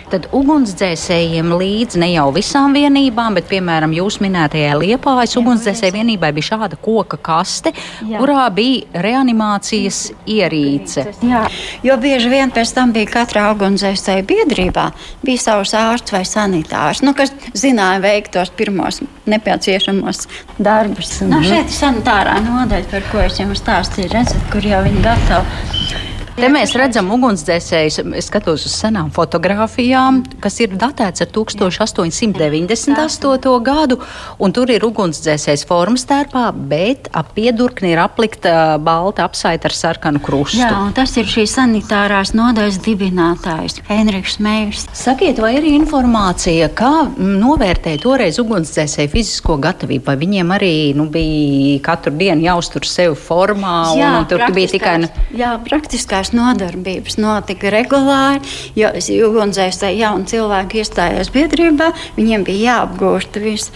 Tad 0.06 0.28
ugunsdzēsējiem 0.36 1.48
līdzi 1.58 1.98
ne 1.98 2.12
jau 2.12 2.28
visām 2.34 2.76
vienībām, 2.76 3.34
bet, 3.34 3.48
piemēram, 3.50 3.90
jūs 3.96 4.20
minētajā 4.22 4.76
liepājas 4.78 5.34
ugunsdzēsēju 5.40 5.96
vienībai 5.96 6.30
bija 6.36 6.52
šāda 6.52 6.78
koka 6.78 7.18
kaste, 7.18 7.72
Jā. 8.06 8.20
kurā 8.20 8.44
bija 8.54 9.02
reanimācijas 9.02 10.12
ierīce. 10.30 11.08
Jā, 11.26 11.42
jo 11.82 11.98
bieži 11.98 12.30
vien 12.30 12.54
pēc 12.54 12.74
tam 12.76 12.94
bija 12.94 13.10
katrā 13.16 13.48
ugunsdzēsēju 13.56 14.28
biedrībā 14.30 14.86
bija 15.26 15.42
savs 15.42 15.74
ārsts 15.74 16.14
vai 16.14 16.22
sanitārs, 16.28 17.02
nu, 17.02 17.14
kas 17.16 17.34
zināja 17.58 17.98
veikt 18.06 18.36
tos 18.38 18.54
pirmos 18.54 19.02
nepieciešamos 19.26 20.28
darbus. 20.58 21.16
-hmm. 21.20 21.34
nu, 21.34 21.42
šeit 21.42 21.66
ir 21.66 21.78
sanitārā 21.82 22.38
nodaļa, 22.46 22.90
par 22.94 23.10
ko 23.10 23.26
es 23.26 23.40
jums 23.42 23.58
stāstīju, 23.64 24.12
redzat, 24.14 24.50
kur 24.52 24.62
jau 24.62 24.84
viņi 24.86 25.02
gatavi. 25.02 26.14
Te 26.36 26.50
mēs 26.52 26.74
redzam 26.76 27.06
ugunsdzēsējus. 27.14 27.94
Es 28.18 28.26
skatos 28.28 28.66
uz 28.68 28.72
senām 28.76 29.06
fotografijām, 29.14 30.18
kas 30.44 30.58
ir 30.60 30.74
datēts 30.76 31.22
ar 31.24 31.30
1898. 31.32 33.52
gadu, 33.64 33.96
un 34.36 34.52
tur 34.52 34.68
ir 34.68 34.84
ugunsdzēsējs 34.84 35.64
formas 35.64 36.04
tērpā, 36.04 36.52
bet 36.52 37.08
ap 37.16 37.32
piedurkni 37.36 37.92
ir 37.94 38.00
aplikta 38.02 38.76
balta 38.76 39.24
apsaita 39.24 39.68
ar 39.70 39.74
sarkanu 39.78 40.20
krustu. 40.20 40.60
Jā, 40.60 40.68
un 40.84 40.92
tas 40.96 41.16
ir 41.16 41.26
šīs 41.30 41.54
sanitārās 41.56 42.34
nodaļas 42.36 42.78
dibinātājs 42.84 43.80
Henriks 43.88 44.36
Meirs. 44.44 44.84
Sakiet, 44.92 45.40
vai 45.40 45.56
ir 45.56 45.64
informācija, 45.70 46.68
kā 46.76 47.08
novērtēt 47.16 48.04
toreiz 48.04 48.36
ugunsdzēsēju 48.44 49.08
fizisko 49.16 49.56
gatavību? 49.64 50.04
Vai 50.10 50.16
viņiem 50.20 50.52
arī 50.58 50.74
nu, 51.00 51.08
bija 51.08 51.80
katru 51.88 52.12
dienu 52.20 52.44
jāuztur 52.44 52.84
sevi 52.84 53.16
formā, 53.16 53.96
jā, 53.96 54.12
un, 54.12 54.20
un 54.20 54.28
tur 54.28 54.44
bija 54.52 54.68
tikai. 54.76 55.08
Jā, 55.36 55.60
praktiskās 55.64 56.25
tās 56.26 56.34
nodarbības 56.34 57.18
notika 57.18 57.70
regulāri, 57.70 58.42
jo 58.76 58.90
ugunsdzēsēji 59.28 60.02
jauni 60.02 60.26
cilvēki 60.26 60.82
iestājās 60.82 61.30
biedrībā, 61.30 61.92
viņiem 62.16 62.44
bija 62.44 62.82
jāapgūst 62.82 63.38
viss. 63.38 63.70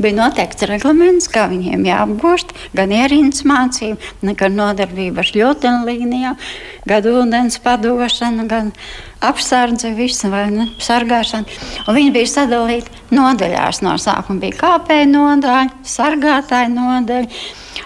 Bija 0.00 0.16
noteikts 0.16 0.64
reglaments, 0.64 1.28
kā 1.28 1.44
viņiem 1.50 1.84
jāapgūst 1.84 2.54
gan 2.72 2.88
ierīnas 2.88 3.44
mācība, 3.44 4.00
gan 4.32 4.56
nodarbība 4.56 5.20
ar 5.20 5.28
šļūtenlīnijām, 5.28 6.38
gan 6.88 7.08
ūdens 7.10 7.60
padošana, 7.60 8.46
gan 8.48 8.72
apsardze, 9.20 9.92
visa 9.92 10.30
vai 10.32 10.46
ne, 10.54 10.70
sargāšana. 10.80 11.44
Un 11.84 11.98
viņi 11.98 12.14
bija 12.16 12.32
sadalīti 12.32 13.12
nodaļās. 13.12 13.82
No 13.84 13.98
sākuma 14.00 14.40
bija 14.46 14.56
kāpēja 14.62 15.10
nodaļa, 15.12 15.82
sargātāja 15.84 16.72
nodaļa 16.72 17.28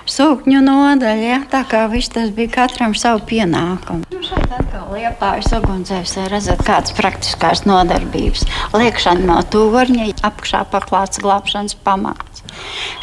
sūkņu 0.09 0.61
nodaļa. 0.65 1.25
Ja? 1.25 1.41
Tā 1.51 1.65
kā 1.69 1.85
viss 1.93 2.13
tas 2.13 2.33
bija 2.35 2.53
katram 2.61 2.95
savu 2.99 3.25
pienākumu. 3.29 4.07
Nu, 4.13 4.23
šeit 4.25 4.53
atkal 4.55 4.91
liepājas 4.95 5.53
ugunsdzēsē 5.59 6.29
redzat 6.33 6.63
kādas 6.67 6.95
praktiskās 6.97 7.65
nodarbības. 7.69 8.47
Liekšana 8.75 9.27
no 9.29 9.41
torņa, 9.55 10.13
apakšā 10.27 10.65
paklāts 10.73 11.23
glābšanas 11.25 11.77
pamats. 11.87 12.45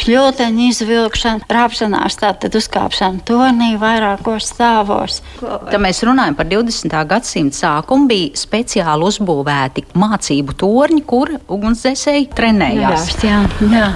Šļūteņa 0.02 0.68
izvilkšana, 0.72 1.48
rāpšanās, 1.52 2.18
tātad 2.22 2.56
uzkāpšana 2.58 3.24
tornī 3.28 3.74
vairākos 3.82 4.48
stāvos. 4.54 5.20
Tad 5.42 5.78
mēs 5.84 6.02
runājam 6.08 6.38
par 6.40 6.50
20. 6.50 6.96
gadsimta 7.12 7.60
sākumu. 7.60 8.08
Bija 8.12 8.40
speciāli 8.40 9.08
uzbūvēti 9.12 9.86
mācību 10.00 10.58
torņi, 10.64 11.04
kur 11.08 11.36
ugunsdzēsēji 11.52 12.32
trenējās. 12.38 13.12
Jā, 13.22 13.44
jā. 13.62 13.76
jā. 13.76 13.90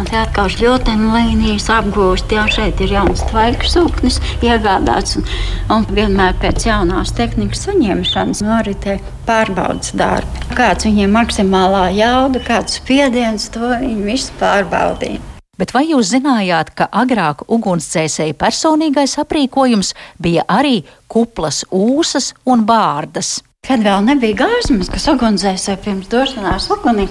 Un 0.00 0.06
te 0.08 0.16
atkal 0.16 0.46
šļūteņa 0.48 1.08
līnijas 1.12 1.66
apgūst, 1.74 2.30
jā, 2.32 2.46
šeit 2.48 2.78
ir 2.80 2.94
jauns 2.94 3.20
tvaiks 3.28 3.74
sūknis 3.74 4.14
iegādāts. 4.40 5.18
Un, 5.20 5.26
un 5.74 5.84
vienmēr 5.92 6.38
pēc 6.40 6.64
jaunās 6.70 7.12
tehnikas 7.18 7.66
saņemšanas 7.66 8.40
noritē 8.46 8.94
pārbaudas 9.26 9.92
darbi. 10.00 10.40
Kāds 10.56 10.88
viņiem 10.88 11.12
maksimālā 11.18 11.90
jauda, 11.98 12.40
kāds 12.46 12.78
spiediens, 12.80 13.50
to 13.52 13.74
viņi 13.74 14.06
visu 14.06 14.32
pārbaudīja. 14.40 15.20
Bet 15.60 15.74
vai 15.76 15.84
jūs 15.90 16.14
zinājāt, 16.14 16.72
ka 16.80 16.88
agrāk 16.96 17.44
ugunsdzēsēji 17.52 18.38
personīgais 18.40 19.18
aprīkojums 19.20 19.92
bija 20.16 20.46
arī 20.48 20.78
kuplas 21.12 21.66
ūsas 21.68 22.32
un 22.48 22.64
bārdas? 22.64 23.42
Kad 23.68 23.84
vēl 23.84 24.00
nebija 24.08 24.46
gāzmas, 24.46 24.88
kas 24.88 25.04
ugunsdzēsē 25.12 25.76
pirms 25.84 26.08
došanās 26.08 26.70
ugunī, 26.72 27.04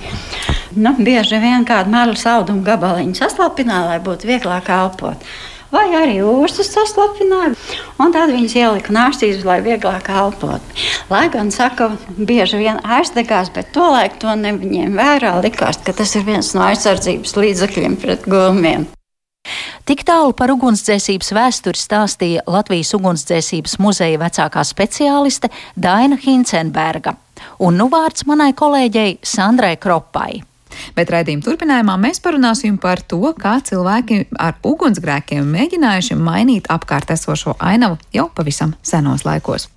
nu, 0.75 0.95
bieži 0.99 1.39
vien 1.41 1.65
kādu 1.67 1.93
mēlu 1.93 2.17
saudumu 2.19 2.65
gabaliņu 2.65 3.17
saslapināja, 3.17 3.87
lai 3.93 4.01
būtu 4.03 4.29
vieglāk 4.29 4.69
elpot. 4.73 5.23
Vai 5.69 5.85
arī 5.93 6.15
ūsas 6.25 6.71
saslapināja, 6.73 7.53
un 8.01 8.13
tad 8.13 8.31
viņas 8.33 8.55
ielika 8.57 8.93
nāstīs, 8.93 9.43
lai 9.45 9.59
vieglāk 9.61 10.09
elpot. 10.09 10.65
Lai 11.11 11.27
gan, 11.29 11.51
saka, 11.53 11.91
bieži 12.17 12.63
vien 12.63 12.81
aizdegās, 12.81 13.51
bet 13.53 13.69
tolaik 13.75 14.17
to 14.21 14.33
neviņiem 14.33 14.97
vērā 14.97 15.35
likās, 15.45 15.77
ka 15.85 15.93
tas 15.93 16.15
ir 16.17 16.25
viens 16.25 16.55
no 16.57 16.65
aizsardzības 16.65 17.37
līdzekļiem 17.37 17.99
pret 18.01 18.25
gulmiem. 18.25 18.89
Tik 19.85 20.03
tālu 20.05 20.33
par 20.37 20.51
ugunsdzēsības 20.53 21.31
vēsturi 21.37 21.79
stāstīja 21.79 22.43
Latvijas 22.49 22.91
ugunsdzēsības 22.97 23.77
muzeja 23.81 24.19
vecākā 24.21 24.65
speciāliste 24.67 25.49
Daina 25.77 26.17
Hincenberga. 26.19 27.15
Un 27.63 27.79
nu 27.79 27.87
vārds 27.93 28.25
manai 28.29 28.51
kolēģei 28.57 29.19
Sandrai 29.25 29.77
Kropai. 29.81 30.48
Bet 30.97 31.11
raidījuma 31.13 31.45
turpinājumā 31.45 31.97
mēs 32.01 32.21
parunāsim 32.23 32.77
par 32.81 33.01
to, 33.01 33.21
kā 33.39 33.57
cilvēki 33.65 34.25
ar 34.39 34.59
ugunsgrēkiem 34.63 35.49
mēģinājuši 35.55 36.19
mainīt 36.19 36.69
apkārt 36.71 37.11
esošo 37.15 37.57
ainavu 37.59 37.99
jau 38.13 38.29
pavisam 38.35 38.75
senos 38.81 39.25
laikos. 39.27 39.69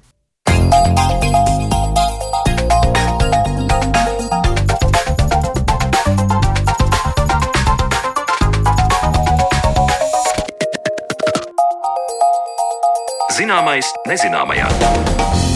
Zināmais 13.32 13.88
nezināmajā. 14.06 15.51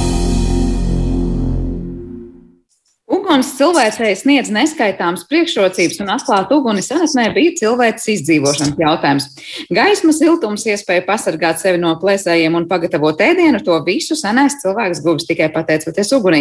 Uguns 3.06 3.52
cilvēcei 3.54 4.16
sniedz 4.18 4.48
neskaitāmas 4.50 5.28
priekšrocības, 5.30 6.00
un 6.02 6.08
atklāt 6.10 6.50
uguni 6.50 6.82
senatnē 6.82 7.28
bija 7.36 7.52
cilvēces 7.60 8.08
izdzīvošanas 8.16 8.80
jautājums. 8.82 9.26
Gaisma, 9.70 10.10
siltums, 10.10 10.64
iespēja 10.66 11.04
pasargāt 11.06 11.60
sevi 11.62 11.78
no 11.78 11.92
plēsējiem 12.02 12.56
un 12.58 12.66
pagatavot 12.66 13.22
ēdienu, 13.22 13.60
to 13.62 13.76
visu 13.86 14.16
senais 14.18 14.56
cilvēks 14.58 15.04
guvis 15.04 15.28
tikai 15.28 15.52
pateicoties 15.54 16.10
ugunī. 16.18 16.40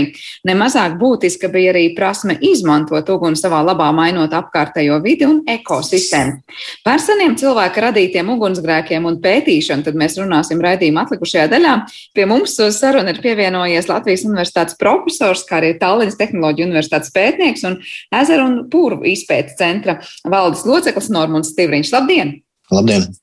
Nemazāk 0.49 0.95
būtiska 0.97 1.51
bija 1.53 1.75
arī 1.75 1.83
prasme 1.93 2.33
izmantot 2.41 3.13
uguni 3.13 3.37
savā 3.37 3.61
labā, 3.67 3.91
mainot 3.93 4.33
apkārtējo 4.33 4.97
vidi 5.05 5.29
un 5.29 5.43
ekosistēmu. 5.45 6.41
Par 6.81 6.97
seniem 7.03 7.37
cilvēka 7.37 7.85
radītiem 7.91 8.33
ugunsgrēkiem 8.33 9.05
un 9.05 9.19
pētīšanu 9.21 9.85
tad 9.85 10.01
mēs 10.01 10.17
runāsim 10.17 10.65
raidījuma 10.65 11.05
atlikušajā 11.05 11.45
daļā. 11.53 11.77
Pie 12.17 12.25
mums 12.25 12.57
uz 12.57 12.81
sarunu 12.81 13.13
ir 13.13 13.21
pievienojies 13.21 13.93
Latvijas 13.93 14.25
Universitātes 14.25 14.81
profesors, 14.81 15.45
kā 15.45 15.61
arī 15.61 15.75
Tallinas 15.77 16.17
tehnoloģiju 16.55 16.71
universitātes 16.71 17.13
pētnieks 17.13 17.65
un 17.67 17.77
ezeru 18.15 18.47
un 18.47 18.57
pūru 18.71 19.03
izpētes 19.05 19.57
centra 19.59 19.99
valdes 20.23 20.65
loceklis 20.65 21.11
Normons 21.11 21.53
Stivriņš. 21.53 21.93
Labdien! 21.93 22.41
Labdien! 22.71 23.13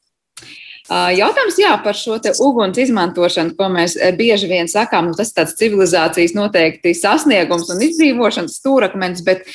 Jautājums 0.92 1.56
jā, 1.56 1.70
par 1.80 1.94
šo 1.96 2.18
uguns 2.42 2.76
izmantošanu, 2.76 3.54
ko 3.56 3.68
mēs 3.72 3.94
bieži 4.18 4.48
vien 4.50 4.68
sakām, 4.68 5.06
nu, 5.08 5.14
tas 5.16 5.30
ir 5.30 5.36
tāds 5.38 5.54
civilizācijas 5.56 6.34
noteikti 6.36 6.92
sasniegums 6.98 7.70
un 7.72 7.80
izdzīvošanas 7.86 8.58
stūrakmens, 8.60 9.22
bet 9.24 9.46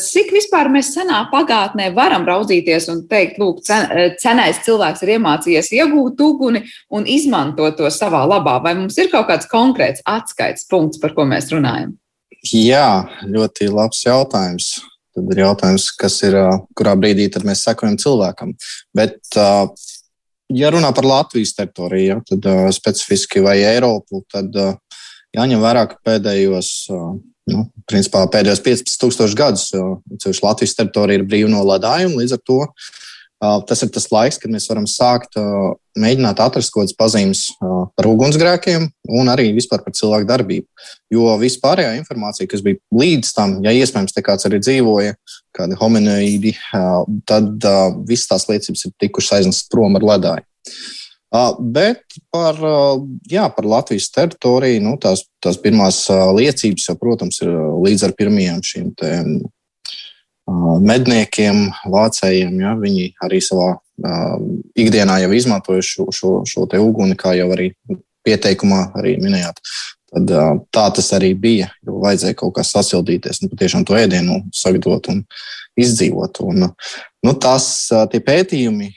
cik 0.00 0.32
vispār 0.32 0.70
mēs 0.72 0.94
senā 0.94 1.26
pagātnē 1.34 1.90
varam 1.92 2.24
raudzīties 2.24 2.88
un 2.94 3.02
teikt, 3.10 3.42
lūk, 3.42 3.60
cenais 4.22 4.62
cilvēks 4.64 5.02
ir 5.04 5.16
iemācījies 5.18 5.72
iegūt 5.82 6.22
uguni 6.24 6.64
un 6.94 7.04
izmantot 7.10 7.76
to 7.76 7.90
savā 7.92 8.22
labā? 8.30 8.60
Vai 8.62 8.76
mums 8.78 8.96
ir 9.02 9.10
kaut 9.12 9.28
kāds 9.28 9.50
konkrēts 9.50 10.06
atskaits 10.08 10.70
punkts, 10.70 11.02
par 11.02 11.12
ko 11.18 11.26
mēs 11.28 11.52
runājam? 11.52 11.98
Jā, 12.42 13.06
ļoti 13.22 13.68
labs 13.70 14.02
jautājums. 14.02 14.72
Tad 15.12 15.28
ir 15.34 15.42
jautājums, 15.44 15.90
kas 15.94 16.16
ir, 16.24 16.34
kurā 16.74 16.94
brīdī 16.98 17.28
mēs 17.44 17.62
sekojam 17.66 17.98
cilvēkam. 18.00 18.54
Bet, 18.96 19.20
ja 20.56 20.70
runā 20.72 20.90
par 20.96 21.06
Latvijas 21.06 21.52
teritoriju, 21.58 22.06
ja, 22.08 22.16
tad 22.32 22.48
specifiski 22.74 23.44
vai 23.44 23.58
Eiropu, 23.60 24.24
tad 24.32 24.56
jāņem 25.36 25.62
vērā, 25.62 25.84
ka 25.90 26.00
pēdējos, 26.08 26.72
nu, 27.52 27.66
principā 27.86 28.24
pēdējos 28.32 28.64
15,000 28.64 29.38
gadus 29.38 29.68
ceļš 30.24 30.42
Latvijas 30.42 30.78
teritorija 30.80 31.20
ir 31.20 31.28
brīva 31.28 31.52
no 31.52 31.62
ledājuma. 31.68 32.22
Līdz 32.24 32.38
ar 32.38 32.42
to 32.48 32.58
Tas 33.42 33.80
ir 33.82 33.90
tas 33.90 34.04
laiks, 34.12 34.36
kad 34.38 34.52
mēs 34.54 34.68
varam 34.70 34.84
sākt 34.86 35.34
mēģināt 35.98 36.38
atrast 36.44 36.70
kaut 36.70 36.84
kādas 36.84 36.94
pazīmes 36.94 37.40
par 37.58 38.06
ugunsgrēkiem 38.06 38.84
un 39.18 39.30
arī 39.32 39.48
vispār 39.56 39.82
par 39.82 39.96
cilvēku 39.98 40.28
darbību. 40.28 40.66
Jo 41.10 41.34
vispārējā 41.40 41.96
informācija, 41.98 42.46
kas 42.50 42.62
bija 42.62 42.78
līdz 42.94 43.32
tam, 43.34 43.56
ja 43.66 43.74
iespējams 43.74 44.14
te 44.14 44.22
kāds 44.22 44.46
arī 44.46 44.60
dzīvoja, 44.62 45.16
kādi 45.58 45.78
hominoīdi, 45.80 46.54
tad 47.26 47.66
visas 48.06 48.30
tās 48.30 48.46
liecības 48.52 48.86
ir 48.86 48.94
tikušas 49.02 49.40
aiznestas 49.40 49.72
prom 49.74 49.98
ar 49.98 50.06
ledāju. 50.12 50.46
Bet 51.58 52.04
par, 52.30 52.58
jā, 53.32 53.48
par 53.56 53.66
Latvijas 53.66 54.10
teritoriju 54.12 54.84
nu, 54.84 54.94
tās, 55.02 55.24
tās 55.42 55.58
pirmās 55.58 56.04
liecības 56.38 56.90
jau, 56.90 56.96
protams, 57.00 57.40
ir 57.42 57.50
līdz 57.88 58.06
ar 58.06 58.14
pirmajiem 58.18 58.62
šīm 58.70 58.92
medniekiem, 60.82 61.68
vācējiem. 61.92 62.60
Ja, 62.62 62.74
viņi 62.78 63.12
arī 63.22 63.40
savā 63.44 63.76
ikdienā 64.78 65.20
jau 65.22 65.32
izmantoja 65.36 65.84
šo, 65.86 66.08
šo, 66.14 66.32
šo 66.48 66.66
uguni, 66.82 67.16
kā 67.18 67.34
jau 67.38 67.50
arī 67.54 67.72
pieteikumā 68.26 68.92
arī 68.98 69.16
minējāt. 69.22 69.60
Tad, 70.12 70.32
tā 70.74 70.86
tas 70.92 71.08
arī 71.16 71.32
bija. 71.38 71.70
Vajadzēja 71.88 72.36
kaut 72.36 72.56
kā 72.58 72.64
sasildīties, 72.66 73.40
nu, 73.42 73.52
patiešām 73.52 73.86
to 73.88 73.96
ēdienu 73.96 74.42
sagatavot 74.52 75.08
un 75.08 75.22
izdzīvot. 75.80 76.42
Un, 76.44 76.66
nu, 77.24 77.32
tas 77.40 77.66
pētījumi, 78.12 78.90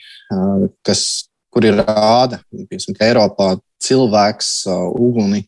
kas, 0.84 1.06
kur 1.54 1.64
ir 1.64 1.78
rāda, 1.80 2.42
piemēram, 2.52 2.98
ka 2.98 3.08
Eiropā 3.08 3.48
cilvēks 3.86 4.50
uguni 4.96 5.44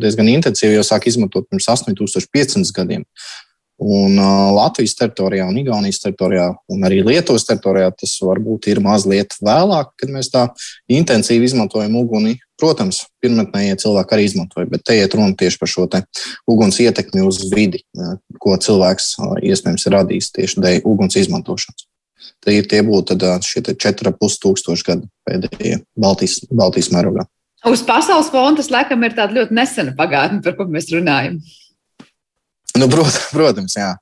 diezgan 0.00 0.28
intensīvi 0.32 0.76
jau 0.76 0.84
sāk 0.86 1.08
izmantot 1.08 1.48
pirms 1.48 1.68
8500 1.72 2.72
gadiem. 2.76 3.04
Un 3.76 4.16
uh, 4.16 4.54
Latvijas 4.56 4.94
teritorijā, 4.96 5.44
un 5.50 5.58
Igaunijas 5.60 6.00
teritorijā, 6.00 6.46
un 6.72 6.84
arī 6.88 7.02
Lietuvas 7.04 7.44
teritorijā 7.44 7.90
tas 7.92 8.14
varbūt 8.24 8.70
ir 8.72 8.80
mazliet 8.80 9.36
vēlāk, 9.44 9.90
kad 10.00 10.12
mēs 10.14 10.30
tā 10.32 10.46
intensīvi 10.88 11.50
izmantojam 11.50 11.98
uguni. 12.00 12.38
Protams, 12.56 13.02
pirmotnējie 13.20 13.74
cilvēki 13.82 14.16
arī 14.16 14.24
izmantoja, 14.30 14.68
bet 14.70 14.80
te 14.88 14.96
iet 14.96 15.12
runa 15.12 15.36
tieši 15.36 15.60
par 15.60 15.68
šo 15.68 15.84
uguns 16.48 16.78
ietekmi 16.80 17.20
uz 17.20 17.42
vidi, 17.52 17.82
ko 18.40 18.56
cilvēks 18.56 19.10
iespējams 19.44 19.84
ir 19.84 19.96
radījis 19.98 20.30
tieši 20.38 20.64
dēļ 20.64 20.88
uguns 20.88 21.18
izmantošanas. 21.20 21.84
Tie, 22.46 22.62
tie 22.64 22.80
būtu 22.86 23.18
šie 23.44 23.60
4,5 23.60 24.40
tūkstoši 24.40 24.88
gadi 24.88 25.08
pēdējie 25.28 25.82
Baltijas, 26.00 26.40
Baltijas 26.48 26.88
mērogā. 26.94 27.26
Uz 27.66 27.82
pasaules 27.84 28.28
fonda 28.30 28.62
tas 28.62 28.70
laikam 28.70 29.04
ir 29.04 29.16
tāda 29.16 29.36
ļoti 29.40 29.56
nesena 29.56 29.92
pagātne, 29.98 30.42
par 30.44 30.54
ko 30.56 30.68
mēs 30.70 30.88
runājam. 30.94 31.40
Nu, 32.80 32.88
protams, 32.92 33.20
protams, 33.36 33.78
jā. 33.78 33.92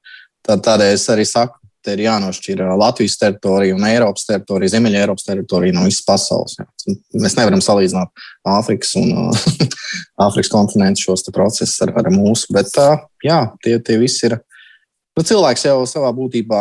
Tā, 0.45 0.59
tādēļ 0.61 0.95
es 0.97 1.07
arī 1.13 1.25
saku, 1.29 1.59
te 1.85 1.95
ir 1.95 2.05
jānošķir 2.07 2.63
Latvijas 2.81 3.19
teritorija 3.21 3.77
un 3.77 3.85
Eiropas 3.89 4.27
teritorija, 4.29 4.73
Ziemeļa 4.75 5.03
Eiropas 5.05 5.27
teritorija 5.27 5.77
no 5.77 5.85
visas 5.87 6.05
pasaules. 6.07 6.57
Jā. 6.59 6.97
Mēs 7.21 7.37
nevaram 7.39 7.63
salīdzināt 7.65 8.25
Āfrikas 8.55 8.95
un 9.01 9.13
Āfrikas 10.27 10.53
kontinentu 10.53 11.05
šos 11.05 11.27
procesus 11.35 11.77
ar, 11.85 11.95
ar 12.01 12.11
mūsu, 12.15 12.51
bet 12.57 12.73
jā, 13.25 13.41
tie, 13.65 13.79
tie 13.85 14.01
visi 14.01 14.31
ir. 14.31 14.39
Nu, 15.15 15.23
cilvēks 15.23 15.63
jau 15.69 15.77
savā 15.87 16.09
būtībā 16.11 16.61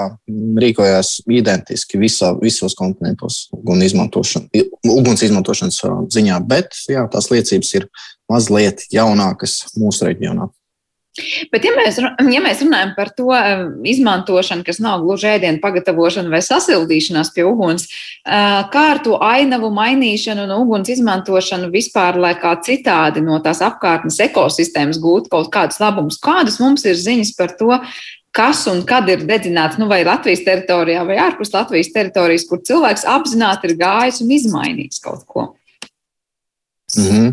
rīkojās 0.62 1.24
identiski 1.26 1.98
visā, 1.98 2.36
visos 2.38 2.76
kontinentos 2.78 3.48
un 3.56 3.82
izmantošana, 3.82 4.62
uguns 4.94 5.24
izmantošanas 5.26 5.80
ziņā, 6.14 6.38
bet 6.46 6.78
jā, 6.86 7.08
tās 7.10 7.32
liecības 7.34 7.74
ir 7.80 7.88
mazliet 8.30 8.86
jaunākas 8.94 9.64
mūsu 9.74 10.06
reģionā. 10.12 10.52
Bet, 11.54 11.62
ja 11.62 11.72
mēs, 11.76 12.00
ja 12.02 12.40
mēs 12.42 12.62
runājam 12.64 12.96
par 12.96 13.12
to 13.14 13.28
izmantošanu, 13.86 14.66
kas 14.66 14.80
nav 14.82 15.04
gluži 15.06 15.28
ēdienu 15.36 15.62
pagatavošana 15.62 16.32
vai 16.34 16.40
sasildīšanās 16.42 17.30
pie 17.36 17.46
uguns, 17.46 17.86
kā 18.26 18.86
ar 18.96 19.02
to 19.06 19.20
ainavu 19.22 19.70
mainīšanu 19.76 20.48
un 20.48 20.56
uguns 20.56 20.90
izmantošanu 20.90 21.70
vispār, 21.74 22.18
lai 22.18 22.34
kā 22.42 22.56
citādi 22.66 23.22
no 23.22 23.38
tās 23.46 23.62
apkārtnes 23.62 24.18
ekosistēmas 24.26 24.98
gūtu 25.04 25.30
kaut 25.36 25.52
kādus 25.54 25.78
labumus, 25.84 26.18
kādas 26.24 26.58
mums 26.64 26.88
ir 26.90 26.98
ziņas 26.98 27.36
par 27.38 27.54
to, 27.62 27.78
kas 28.34 28.64
un 28.72 28.82
kad 28.90 29.06
ir 29.14 29.28
dedzināts, 29.30 29.78
nu, 29.78 29.86
vai 29.92 30.02
Latvijas 30.08 30.42
teritorijā, 30.48 31.06
vai 31.06 31.20
ārpus 31.22 31.54
Latvijas 31.54 31.94
teritorijas, 31.94 32.48
kur 32.50 32.64
cilvēks 32.66 33.06
apzināti 33.06 33.70
ir 33.70 33.78
gājis 33.78 34.24
un 34.26 34.34
izmainījis 34.34 35.06
kaut 35.06 35.30
ko. 35.30 35.52
Mm 36.98 37.06
-hmm. 37.06 37.32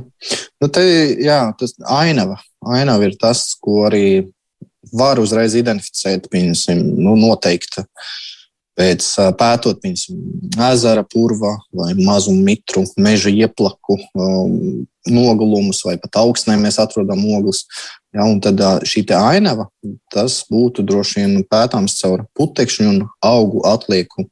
nu, 0.61 0.69
te, 0.69 0.85
jā, 1.21 1.40
tas 1.57 1.75
ainava 1.85 2.37
ainava 2.66 3.09
ir 3.09 3.16
tas, 3.20 3.55
ko 3.61 3.85
arī 3.88 4.31
var 4.96 5.20
uzreiz 5.20 5.55
identificēt, 5.59 6.29
pieņemsim, 6.33 6.81
nu, 7.01 7.14
noteikti 7.20 7.85
pēc 8.81 9.07
pētot 9.37 9.81
piemēram, 9.83 10.14
ezera 10.70 11.03
purva 11.05 11.57
vai 11.77 11.90
mazu 11.99 12.33
mitru, 12.33 12.87
meža 12.96 13.33
ieplaku, 13.33 13.99
um, 14.14 14.87
nogulumus 15.11 15.83
vai 15.85 15.96
pat 16.01 16.20
augstnē 16.23 16.57
mēs 16.61 16.81
atrodam 16.81 17.23
oglus. 17.35 17.64
Ja, 18.14 18.25
tad 18.42 18.59
šī 18.88 19.05
ainava, 19.14 19.68
būtu 20.51 20.83
droši 20.87 21.20
vien 21.20 21.44
pētāms 21.46 21.99
caur 22.01 22.25
putekšņu 22.35 22.88
un 22.88 23.05
augu 23.23 23.62
atlieku 23.68 24.27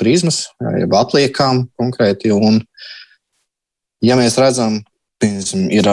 prizmas, 0.00 0.46
jeb 0.78 0.94
atliekām 0.96 1.66
konkrēti. 1.76 2.32
Un, 2.32 2.62
ja 4.04 4.16
mēs 4.16 4.38
redzam, 4.40 4.80
piemēram, 5.20 5.68
ir 5.74 5.90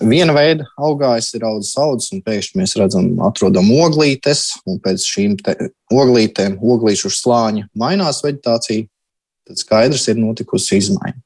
Viena 0.00 0.34
veida 0.36 0.66
augājs 0.78 1.32
ir 1.36 1.44
audzes 1.46 1.76
audzes, 1.80 2.10
un 2.14 2.22
pēkšņi 2.26 2.60
mēs 2.60 2.74
redzam, 2.80 3.08
atrodam 3.26 3.68
oglītes, 3.74 4.48
un 4.68 4.80
pēc 4.82 5.04
šīm 5.06 5.36
oglītēm, 5.92 6.58
oglīšu 6.60 7.12
slāņa 7.12 7.68
mainās 7.78 8.22
vegetācija. 8.24 8.88
Tad 9.46 9.60
skaidrs 9.60 10.08
ir 10.10 10.18
notikusi 10.18 10.80
izmaiņa. 10.80 11.20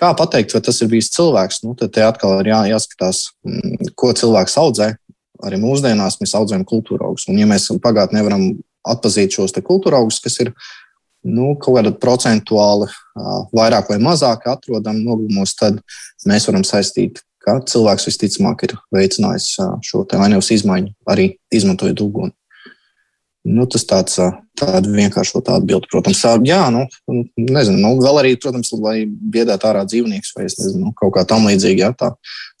Kā 0.00 0.14
pateikt, 0.16 0.54
vai 0.56 0.62
tas 0.64 0.78
ir 0.80 0.88
bijis 0.88 1.10
cilvēks? 1.12 1.60
Nu, 1.66 1.74
tad 1.76 1.92
te 1.92 2.00
atkal 2.00 2.38
ir 2.40 2.48
jā, 2.54 2.60
jāskatās, 2.70 3.26
mm, 3.44 3.92
ko 4.00 4.14
cilvēks 4.16 4.56
audzē. 4.62 4.94
Arī 5.44 5.58
mūsdienās 5.60 6.16
mēs 6.22 6.32
audzējam 6.38 6.64
kultūra 6.68 7.10
augus. 7.10 7.26
Un, 7.28 7.36
ja 7.40 7.48
mēs 7.48 7.68
pagātnē 7.84 8.22
nevaram 8.22 8.46
atpazīt 8.88 9.36
šos 9.36 9.52
kultūra 9.60 10.00
augus, 10.00 10.22
kas 10.24 10.40
ir 10.40 10.54
nu, 11.24 11.52
kaut 11.60 11.76
kāda 11.76 11.92
procentuāli 12.00 12.88
vairāk 13.52 13.92
vai 13.92 13.98
mazāk 14.00 14.46
atrodam 14.48 15.02
nogulumos, 15.04 15.52
tad 15.58 15.82
mēs 16.28 16.48
varam 16.48 16.64
saistīt 16.64 17.20
ka 17.58 17.70
cilvēks 17.72 18.06
visticamāk 18.08 18.66
ir 18.66 18.76
veicinājis 18.94 19.54
šo 19.86 20.04
ainavas 20.18 20.50
izmaiņu, 20.54 20.94
arī 21.10 21.32
izmantojot 21.54 22.04
uguni. 22.04 22.34
Nu, 23.50 23.64
tas 23.64 23.86
tāds 23.88 24.18
tāda 24.60 24.90
vienkāršota 24.92 25.54
atbilde, 25.56 25.88
protams. 25.88 26.20
Jā, 26.44 26.60
nu, 26.74 26.82
nezinu, 27.40 27.78
nu, 27.80 27.94
vēl 28.02 28.20
arī, 28.20 28.34
protams, 28.40 28.72
lai 28.76 29.06
biedētu 29.08 29.68
ārā 29.70 29.86
dzīvnieks 29.88 30.34
vai 30.36 30.44
nezinu, 30.44 30.92
kaut 30.98 31.14
kā 31.16 31.24
tam 31.28 31.48
līdzīga, 31.48 31.86
jā, 31.86 31.94
tā 31.96 32.10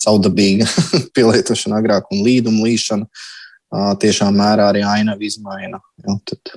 saudabīga 0.00 0.68
pielietošana 1.16 1.82
agrāk 1.82 2.08
un 2.14 2.24
līduma 2.24 2.64
līšana 2.64 3.90
tiešām 4.00 4.40
mērā 4.40 4.70
arī 4.72 4.86
ainava 4.88 5.26
izmaina. 5.26 5.82
Jā, 6.00 6.16
tad, 6.32 6.54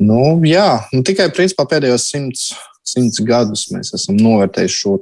nu, 0.00 0.40
jā, 0.48 0.80
nu, 0.94 1.04
tikai 1.06 1.28
principā 1.36 1.68
pēdējos 1.68 2.08
simts 2.10 2.50
simts 2.90 3.20
gadus 3.22 3.66
mēs 3.74 3.92
esam 3.96 4.18
novērtējuši 4.20 4.78
šo 4.82 4.96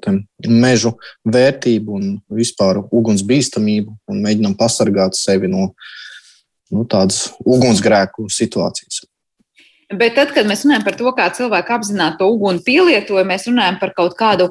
mežu 0.50 0.94
vērtību 1.28 1.98
un 1.98 2.08
vispār 2.40 2.82
uguns 2.84 3.24
bīstamību 3.26 3.94
un 4.10 4.24
mēģinām 4.24 4.56
pasargāt 4.58 5.16
sevi 5.18 5.50
no, 5.50 5.70
no 6.74 6.84
tādas 6.90 7.30
ugunsgrēku 7.44 8.28
situācijas. 8.32 9.04
Bet 9.88 10.18
tad, 10.18 10.34
kad 10.36 10.44
mēs 10.44 10.66
runājam 10.66 10.84
par 10.84 10.98
to, 10.98 11.10
kā 11.16 11.30
cilvēki 11.32 11.72
apzināti 11.78 12.20
to 12.20 12.28
uguni 12.28 12.60
pielietoja, 12.64 13.24
mēs 13.28 13.46
runājam 13.48 13.78
par 13.80 13.94
kaut 13.96 14.18
kādu 14.18 14.50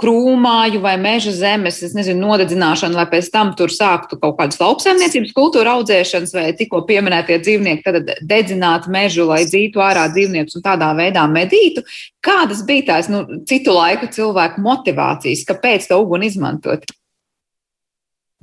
krūmāju 0.00 0.82
vai 0.84 0.94
meža 1.00 1.32
zemes, 1.32 1.78
es 1.84 1.94
nezinu, 1.96 2.20
nodedzināšanu, 2.26 2.98
lai 2.98 3.06
pēc 3.08 3.30
tam 3.32 3.54
tur 3.56 3.72
sāktu 3.72 4.18
kaut 4.20 4.36
kādas 4.40 4.60
lauksaimniecības 4.60 5.32
kultūra 5.36 5.78
audzēšanas 5.78 6.34
vai 6.36 6.50
tikko 6.58 6.82
pieminētie 6.88 7.38
dzīvnieki, 7.40 7.84
tad 7.86 8.12
dedzināt 8.28 8.90
mežu, 8.92 9.24
lai 9.30 9.44
dzītu 9.48 9.80
ārā 9.80 10.04
dzīvniekus 10.12 10.58
un 10.58 10.66
tādā 10.66 10.90
veidā 10.98 11.24
medītu. 11.32 11.84
Kādas 12.24 12.60
bija 12.68 12.90
tās 12.92 13.08
nu, 13.12 13.24
citu 13.48 13.72
laiku 13.76 14.10
cilvēku 14.12 14.60
motivācijas, 14.64 15.46
kāpēc 15.48 15.88
to 15.88 16.00
uguni 16.04 16.28
izmantot? 16.28 16.84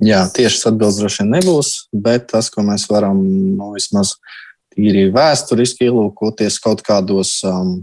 Jā, 0.02 0.24
tieši 0.34 0.72
atbildes 0.72 0.98
droši 0.98 1.22
vien 1.22 1.36
nebūs, 1.36 1.74
bet 1.94 2.26
tas, 2.34 2.50
ko 2.50 2.66
mēs 2.66 2.88
varam 2.90 3.20
nu, 3.22 3.70
vismaz 3.76 4.16
tīri 4.74 5.06
vēsturiski 5.14 5.86
ielūkoties 5.86 6.58
kaut 6.64 6.82
kādos 6.82 7.36
um, 7.46 7.76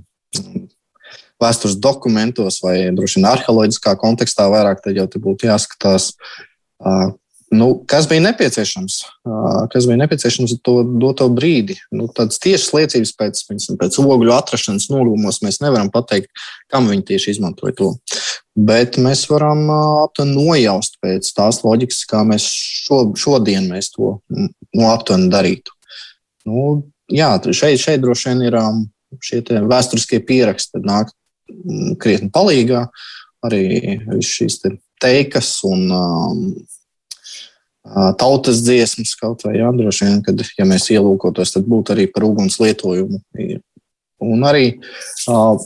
vēstures 1.42 1.80
dokumentos 1.82 2.62
vai 2.64 2.76
droši 2.96 3.20
vien 3.20 3.32
arheoloģiskā 3.32 3.96
kontekstā 4.02 4.48
vairāk, 4.52 4.84
tad 4.84 4.98
jau 4.98 5.08
tur 5.10 5.24
būtu 5.26 5.50
jāskatās, 5.50 6.12
nu, 7.52 7.68
kas 7.90 8.08
bija 8.10 8.24
nepieciešams, 8.28 8.98
kas 9.74 9.88
bija 9.90 10.00
nepieciešams 10.04 10.54
to 10.66 10.76
doto 11.02 11.28
brīdi. 11.34 11.76
Nu, 11.94 12.08
tādas 12.12 12.40
tiešas 12.44 12.70
liecības 12.78 13.14
pēc, 13.20 13.42
pēc 13.82 14.00
ogļu 14.04 14.36
atrašanas 14.36 14.88
nolūmos 14.94 15.42
mēs 15.46 15.60
nevaram 15.64 15.92
pateikt, 15.94 16.32
kam 16.72 16.90
viņi 16.92 17.08
tieši 17.12 17.36
izmantoja 17.36 17.76
to. 17.82 17.92
Bet 18.56 19.00
mēs 19.02 19.26
varam 19.32 19.66
aptuveni 20.06 20.38
nojaust 20.38 21.00
pēc 21.04 21.28
tās 21.36 21.62
loģikas, 21.66 22.04
kā 22.10 22.24
mēs 22.28 22.48
šo, 22.86 23.04
šodien 23.20 23.70
mēs 23.72 23.94
to 23.96 24.18
nu, 24.32 24.88
aptuveni 24.92 25.32
darītu. 25.32 25.76
Nu, 26.48 26.82
jā, 27.12 27.34
šeit, 27.54 27.82
šeit 27.82 28.04
droši 28.04 28.32
vien 28.32 28.46
ir 28.48 28.60
šie 29.22 29.42
vēsturiskie 29.68 30.22
pieraksti, 30.24 30.80
nāk 30.88 31.12
Mm, 31.12 31.21
krietni 32.02 32.32
palīgā. 32.34 32.86
Arī 33.46 33.64
šīs 34.22 34.60
te 34.62 34.76
teikas 35.02 35.56
un 35.66 35.88
um, 35.96 36.42
tautas 38.22 38.62
dziesmas 38.62 39.16
kaut 39.18 39.46
vai 39.48 39.58
jā, 39.58 39.72
droši 39.74 40.08
vien, 40.08 40.20
kad 40.26 40.44
ja 40.60 40.68
mēs 40.70 40.92
ielūkotos, 40.94 41.56
tad 41.56 41.66
būtu 41.70 41.96
arī 41.96 42.08
par 42.14 42.28
uguns 42.28 42.60
lietojumu. 42.62 43.22
Un 44.22 44.46
arī 44.46 44.68
uh, 44.78 45.58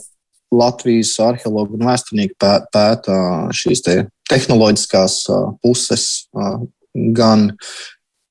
Latvijas 0.56 1.12
arheologi 1.20 1.76
un 1.76 1.84
vēsturnieki 1.90 2.38
pēta 2.40 3.18
šīs 3.56 3.84
te 3.84 3.98
tehnoloģiskās 4.30 5.18
uh, 5.28 5.50
puses, 5.60 6.26
uh, 6.32 6.62
gan 6.94 7.50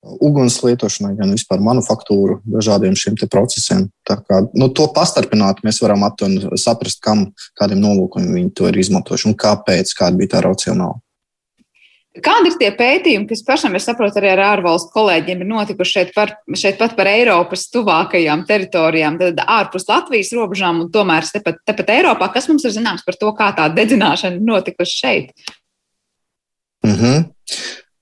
uguns 0.05 0.57
lietošanai, 0.63 1.15
gan 1.17 1.33
vispār 1.33 1.61
manufaktūru 1.63 2.39
dažādiem 2.45 2.95
šiem 2.97 3.17
procesiem. 3.25 3.87
Tā 4.07 4.19
kā, 4.21 4.43
nu, 4.53 4.69
to 4.69 4.87
pastarpināt, 4.93 5.63
mēs 5.65 5.81
varam 5.83 6.05
aptuveni 6.07 6.59
saprast, 6.61 7.01
kam, 7.03 7.31
kādiem 7.57 7.81
nolūkiem 7.81 8.29
viņi 8.35 8.53
to 8.57 8.69
ir 8.69 8.77
izmantojuši 8.83 9.31
un 9.31 9.39
kāpēc, 9.39 9.95
kāda 9.97 10.21
bija 10.21 10.35
tā 10.35 10.45
racionāla. 10.45 11.01
Kādi 12.23 12.47
ir 12.47 12.55
tie 12.55 12.69
pētījumi, 12.71 13.27
kas 13.27 13.41
pašam, 13.43 13.73
es 13.75 13.83
saprotu, 13.89 14.21
arī 14.21 14.29
ar 14.31 14.41
ārvalstu 14.53 14.93
kolēģiem 14.93 15.41
ir 15.43 15.49
notikuši 15.49 15.91
šeit, 15.97 16.13
par, 16.15 16.31
šeit 16.55 16.77
pat 16.79 16.93
par 16.95 17.09
Eiropas 17.11 17.65
tuvākajām 17.73 18.45
teritorijām, 18.47 19.17
tad 19.19 19.41
ārpus 19.43 19.83
Latvijas 19.89 20.31
robežām 20.37 20.79
un 20.85 20.91
tomēr 20.93 21.27
tepat, 21.27 21.59
tepat 21.67 21.91
Eiropā? 21.97 22.29
Kas 22.31 22.47
mums 22.47 22.63
ir 22.63 22.71
zināms 22.77 23.03
par 23.03 23.19
to, 23.19 23.33
kā 23.35 23.49
tā 23.57 23.67
dedzināšana 23.75 24.39
notikusi 24.39 24.95
šeit? 25.01 25.49
Mm 26.85 26.95
-hmm. 26.95 27.25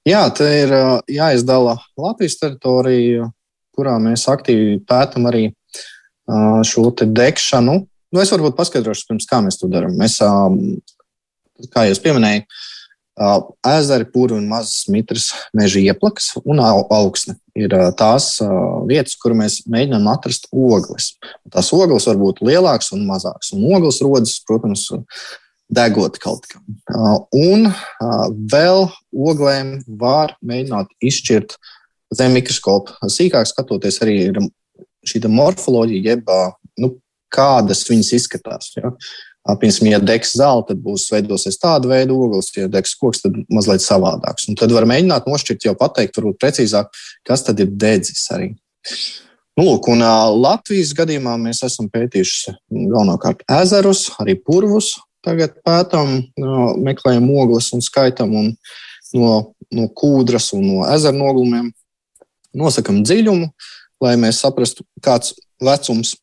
Jā, 0.03 0.25
te 0.35 0.43
ir 0.43 0.73
jāizdala 1.07 1.77
Latvijas 1.95 2.35
teritorija, 2.41 3.29
kurā 3.71 3.95
mēs 4.03 4.25
aktīvi 4.27 4.81
pētām 4.83 5.29
arī 5.29 5.45
šo 6.67 6.89
degšanu. 6.99 7.77
Nu, 8.13 8.21
es 8.21 8.31
varbūt 8.33 8.57
paskaidrošu, 8.57 9.07
pirms 9.09 9.27
kā 9.29 9.39
mēs 9.45 9.57
to 9.61 9.69
darām. 9.71 9.95
Mēs, 9.97 10.19
kā 11.73 11.87
jau 11.87 11.95
pieminēju, 12.03 12.43
ezeri, 13.69 14.09
pūri 14.09 14.35
un 14.35 14.49
mazas 14.49 14.89
mitras 14.91 15.29
meža 15.55 15.79
ieplakas 15.79 16.31
un 16.43 16.59
augsne 16.63 17.37
ir 17.55 17.73
tās 17.97 18.39
vietas, 18.89 19.15
kur 19.21 19.35
mēs 19.37 19.61
mēģinām 19.69 20.07
atrast 20.11 20.49
ogles. 20.51 21.13
Tās 21.53 21.71
ogles 21.75 22.09
var 22.09 22.19
būt 22.19 22.41
lielākas 22.43 22.91
un 22.95 23.05
mazākas. 23.07 23.53
Un 23.55 23.67
ogles 23.71 24.01
rodas, 24.03 24.35
protams, 24.47 24.89
degot 25.75 26.19
kaut 26.23 26.47
kam. 26.49 26.63
Un 27.33 27.69
vēl 28.51 28.87
oglēm 29.11 29.75
var 29.99 30.35
mēģināt 30.45 30.93
izšķirt 31.03 31.57
zem 32.17 32.35
mikroskopa. 32.37 32.97
Sīkāk 33.09 33.49
skatoties, 33.49 33.99
arī 34.05 34.17
ir 34.29 34.41
šī 35.07 35.23
morfoloģija, 35.27 36.13
jeb 36.13 36.33
nu, 36.81 36.95
kādas 37.33 37.83
viņas 37.89 38.13
izskatās. 38.19 38.73
Ja? 38.77 38.93
Piemēram, 39.43 39.89
ja 39.91 39.99
degs 39.99 40.37
zelta, 40.37 40.71
tad 40.71 40.83
būs 40.85 41.09
veidosies 41.11 41.59
tāda 41.59 41.89
veida 41.91 42.15
ogles, 42.15 42.53
ja 42.55 42.69
degs 42.71 42.93
koks, 42.95 43.25
tad 43.25 43.35
mazliet 43.51 43.83
savādāks. 43.83 44.47
Un 44.47 44.55
tad 44.59 44.71
var 44.71 44.87
mēģināt 44.87 45.27
nošķirt, 45.27 45.65
jau 45.67 45.75
pateikt, 45.79 46.15
varbūt 46.15 46.39
precīzāk, 46.39 46.93
kas 47.27 47.43
tad 47.43 47.59
ir 47.59 47.73
dedzis 47.73 48.23
arī. 48.31 48.53
Nu, 49.59 49.67
lūk, 49.67 49.89
un, 49.91 50.01
uh, 50.01 50.31
Latvijas 50.33 50.95
gadījumā 50.97 51.35
mēs 51.41 51.59
esam 51.67 51.89
pētījuši 51.91 52.55
galvenokārt 52.71 53.43
ezerus, 53.59 54.07
arī 54.23 54.37
purvus, 54.39 54.93
Tagad 55.23 55.55
pētām, 55.63 56.17
meklējam 56.83 57.29
ogles 57.31 57.71
un 57.75 57.83
skaitam 57.83 58.33
un 58.35 58.51
no, 59.15 59.29
no 59.71 59.87
kūdras 59.95 60.51
un 60.57 60.65
no 60.67 60.83
ezera 60.89 61.15
noglumiem. 61.15 61.71
Nosakam 62.53 63.01
dziļumu, 63.05 63.47
lai 64.03 64.13
mēs 64.19 64.43
saprastu, 64.43 64.85
kāds 65.01 65.33
vecums 65.63 66.13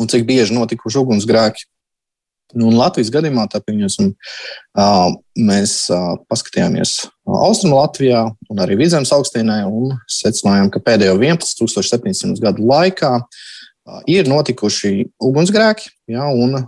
un 0.00 0.08
cik 0.08 0.26
bieži 0.28 0.54
notikuši 0.56 1.00
ugunsgrēki. 1.00 1.66
Nu, 2.58 2.72
Latvijas 2.74 3.12
gadījumā 3.14 3.44
pieņemsim, 3.52 4.08
mēs 5.38 5.74
paskatījāmies 6.30 6.96
Austrum 7.30 7.76
Latvijā 7.76 8.24
un 8.50 8.62
arī 8.62 8.74
Vidzemes 8.80 9.12
augstienē 9.14 9.60
un 9.68 9.94
secinājām, 10.10 10.72
ka 10.74 10.82
pēdējo 10.82 11.14
11,700 11.20 12.42
gadu 12.42 12.66
laikā 12.66 13.12
ir 14.10 14.26
notikuši 14.30 15.06
ugunsgrēki, 15.22 15.92
ja, 16.10 16.26
un 16.26 16.58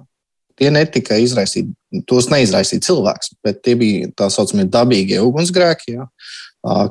tie 0.59 0.71
netika 0.75 1.19
izraisīti, 1.21 1.73
tos 2.09 2.29
neizraisīja 2.33 2.87
cilvēks, 2.89 3.35
bet 3.45 3.61
tie 3.67 3.77
bija 3.79 4.11
tā 4.19 4.29
saucamie 4.33 4.67
dabīgie 4.71 5.21
ugunsgrēki. 5.25 5.97
Ja? 5.99 6.09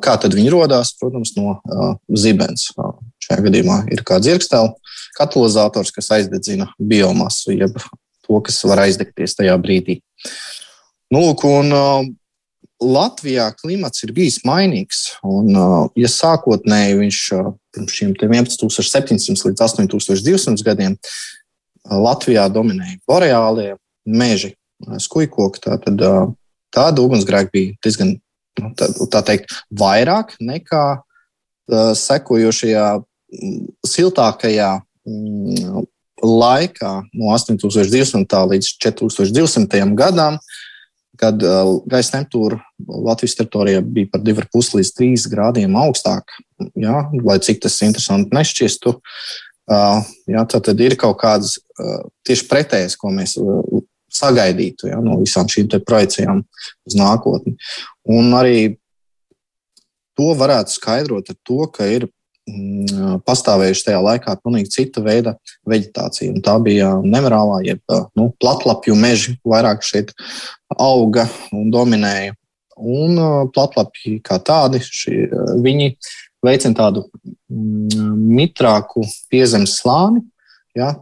Kā 0.03 0.17
tad 0.21 0.35
viņi 0.37 0.53
radās? 0.53 0.93
Protams, 0.99 1.33
no 1.37 1.57
zibens. 2.17 2.69
Šajā 3.23 3.45
gadījumā 3.47 3.83
ir 3.93 4.05
kāds 4.07 4.27
dzirkstēls, 4.27 4.97
katalizators, 5.17 5.93
kas 5.95 6.11
aizdedzina 6.17 6.71
biomasu, 6.79 7.53
jeb 7.55 7.77
to, 7.79 8.41
kas 8.45 8.59
var 8.67 8.83
aizdegties 8.85 9.37
tajā 9.39 9.55
brīdī. 9.61 10.01
Nu, 11.11 11.23
lūk, 11.27 11.45
un, 11.47 12.15
Latvijā 12.81 13.51
klimats 13.59 14.01
ir 14.01 14.11
bijis 14.15 14.39
mainīgs. 14.47 15.03
Un, 15.27 15.53
ja 15.99 16.09
sākotnēji 16.09 16.97
viņš 16.97 17.19
pirms 17.75 17.97
šiem 17.97 18.15
11,700 18.17 19.45
līdz 19.45 19.61
8,200 19.67 20.65
gadiem 20.65 20.97
Latvijā 21.89 22.45
dominēja 22.53 22.99
boreālie 23.09 23.75
meži, 24.05 24.53
skujkoki. 25.01 25.61
Tātad 25.63 26.03
tāda 26.73 27.03
ugunsgrēka 27.03 27.51
bija 27.53 27.77
diezgan, 27.83 28.15
nu, 28.61 28.73
tā, 28.77 28.89
tā 29.13 29.23
teikt, 29.31 29.55
vairāk 29.73 30.35
nekā 30.41 30.85
sekojošajā 31.97 32.87
siltākajā 33.87 34.71
laikā 36.21 36.91
no 37.17 37.31
8200 37.33 38.43
līdz 38.51 38.73
4200 38.83 39.95
gadam, 39.97 40.37
kad 41.21 41.37
gaisa 41.89 42.17
temperatūra 42.17 42.59
Latvijas 43.05 43.37
teritorijā 43.37 43.81
bija 43.85 44.09
par 44.11 44.23
2,5 44.25 44.77
līdz 44.79 44.91
3 44.97 45.29
grādiem 45.31 45.77
augstāka. 45.77 46.41
Ja, 46.77 47.07
lai 47.23 47.37
cik 47.41 47.61
tas 47.63 47.79
interesanti 47.85 48.33
nešķistu, 48.35 48.95
Jā, 49.69 50.43
tad 50.49 50.81
ir 50.83 50.97
kaut 50.99 51.19
kādas 51.21 51.59
tieši 52.27 52.47
pretējas, 52.49 52.97
ko 52.99 53.11
mēs 53.13 53.37
sagaidītu 54.11 54.89
ja, 54.89 54.99
no 55.03 55.19
visām 55.21 55.49
šīm 55.49 55.69
projekcijām 55.87 56.41
uz 56.87 56.97
nākotni. 56.99 57.55
Un 58.11 58.33
arī 58.35 58.73
to 60.19 60.33
varētu 60.37 60.75
skaidrot 60.75 61.31
ar 61.31 61.37
to, 61.47 61.59
ka 61.71 61.87
ir 61.87 62.07
mm, 62.49 63.21
pastāvējuši 63.27 63.85
tajā 63.87 64.01
laikā 64.03 64.35
pilnīgi 64.41 64.73
cita 64.75 65.03
veida 65.05 65.35
vegetācija. 65.69 66.33
Un 66.33 66.43
tā 66.45 66.57
bija 66.63 66.93
nemirālā, 66.99 67.61
jeb 67.69 67.97
nu, 68.19 68.31
platlapju 68.41 68.97
meži, 68.99 69.37
vairāk 69.47 69.85
šeit 69.87 70.13
auga 70.77 71.27
un 71.55 71.71
dominēja. 71.73 72.35
Un 72.81 73.17
platlapji 73.53 74.17
kā 74.25 74.39
tādi, 74.41 74.81
šī, 74.81 75.23
viņi 75.61 75.91
veicina 76.45 76.77
tādu 76.77 77.05
mm, 77.51 78.11
mitrāku 78.37 79.05
piezemes 79.31 79.79
slāni. 79.81 80.23
Ja, 80.71 80.93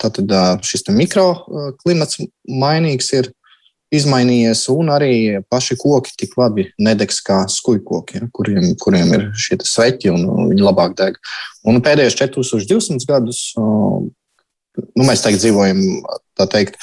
tātad 0.00 0.30
šis 0.64 0.86
mikroklimats 0.88 2.22
mainīgs 2.48 3.10
ir 3.12 3.26
izmainījies, 3.92 4.64
un 4.72 4.88
arī 4.90 5.10
paši 5.52 5.76
koki 5.78 6.14
tik 6.18 6.32
labi 6.40 6.64
nedegs 6.82 7.20
kā 7.24 7.42
skujkoki, 7.50 8.22
ja, 8.22 8.28
kuriem, 8.34 8.70
kuriem 8.80 9.12
ir 9.14 9.26
šie 9.38 9.60
sveķi 9.62 10.14
un 10.14 10.24
viņi 10.50 10.64
labāk 10.64 10.96
deg. 10.98 11.20
Un 11.68 11.78
pēdējos 11.84 12.16
4200 12.18 13.06
gadus 13.10 13.42
nu, 14.76 15.04
mēs 15.06 15.24
tagad 15.24 15.40
dzīvojam 15.42 15.80
teikt, 16.52 16.76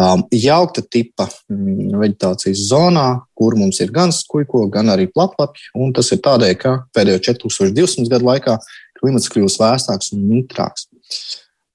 um, 0.00 0.24
jaukta 0.34 0.82
tipa 0.84 1.28
mm, 1.48 1.96
vegetācijas 2.00 2.66
zonā, 2.70 3.06
kur 3.38 3.56
mums 3.58 3.80
ir 3.84 3.92
gan 3.94 4.12
skūko, 4.14 4.66
gan 4.72 4.92
arī 4.92 5.08
platlapji. 5.12 5.70
Tas 5.96 6.12
ir 6.14 6.22
tādēļ, 6.24 6.54
ka 6.60 6.76
pēdējo 6.96 7.22
4200 7.30 8.08
gadu 8.12 8.28
laikā 8.28 8.58
klimats 8.98 9.30
kļūst 9.32 9.62
vēsāks 9.62 10.14
un 10.16 10.24
mitrāks. 10.28 10.88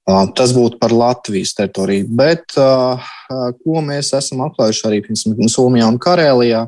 Uh, 0.03 0.25
tas 0.35 0.51
būtu 0.51 0.81
par 0.81 0.91
Latvijas 0.91 1.53
teritoriju, 1.55 2.09
bet 2.11 2.57
uh, 2.59 2.99
uh, 2.99 3.45
ko 3.63 3.79
mēs 3.85 4.11
esam 4.17 4.41
atklājuši 4.43 4.83
arī 4.89 4.99
piemēram, 5.05 5.47
Somijā 5.51 5.87
un 5.87 5.99
Karēlijā, 6.03 6.65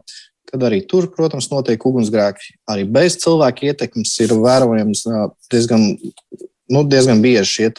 kad 0.48 0.64
arī 0.64 0.80
tur, 0.88 1.10
protams, 1.12 1.50
notiek 1.52 1.84
ugunsgrēki. 1.84 2.56
Arī 2.72 2.86
bez 2.88 3.18
cilvēka 3.20 3.68
ietekmes 3.74 4.14
ir 4.24 4.38
vērojams 4.40 5.04
diezgan, 5.52 5.84
nu, 6.72 6.86
diezgan 6.88 7.20
bieži 7.26 7.50
šie 7.58 7.70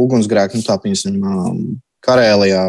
ugunsgrēki. 0.00 0.58
Nu, 0.58 0.66
tā, 0.66 0.76
piemēram, 0.82 1.62
Karēlijā 2.06 2.68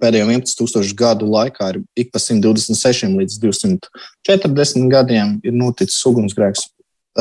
pēdējo 0.00 0.28
11,000 0.30 0.96
gadu 0.96 1.28
laikā 1.28 1.70
ir 1.74 1.80
ik 2.00 2.12
pa 2.12 2.20
126 2.22 3.10
līdz 3.18 3.40
240 3.42 4.86
gadiem 4.92 5.38
ir 5.44 5.56
noticis 5.56 6.00
ugunsgrēks. 6.08 6.68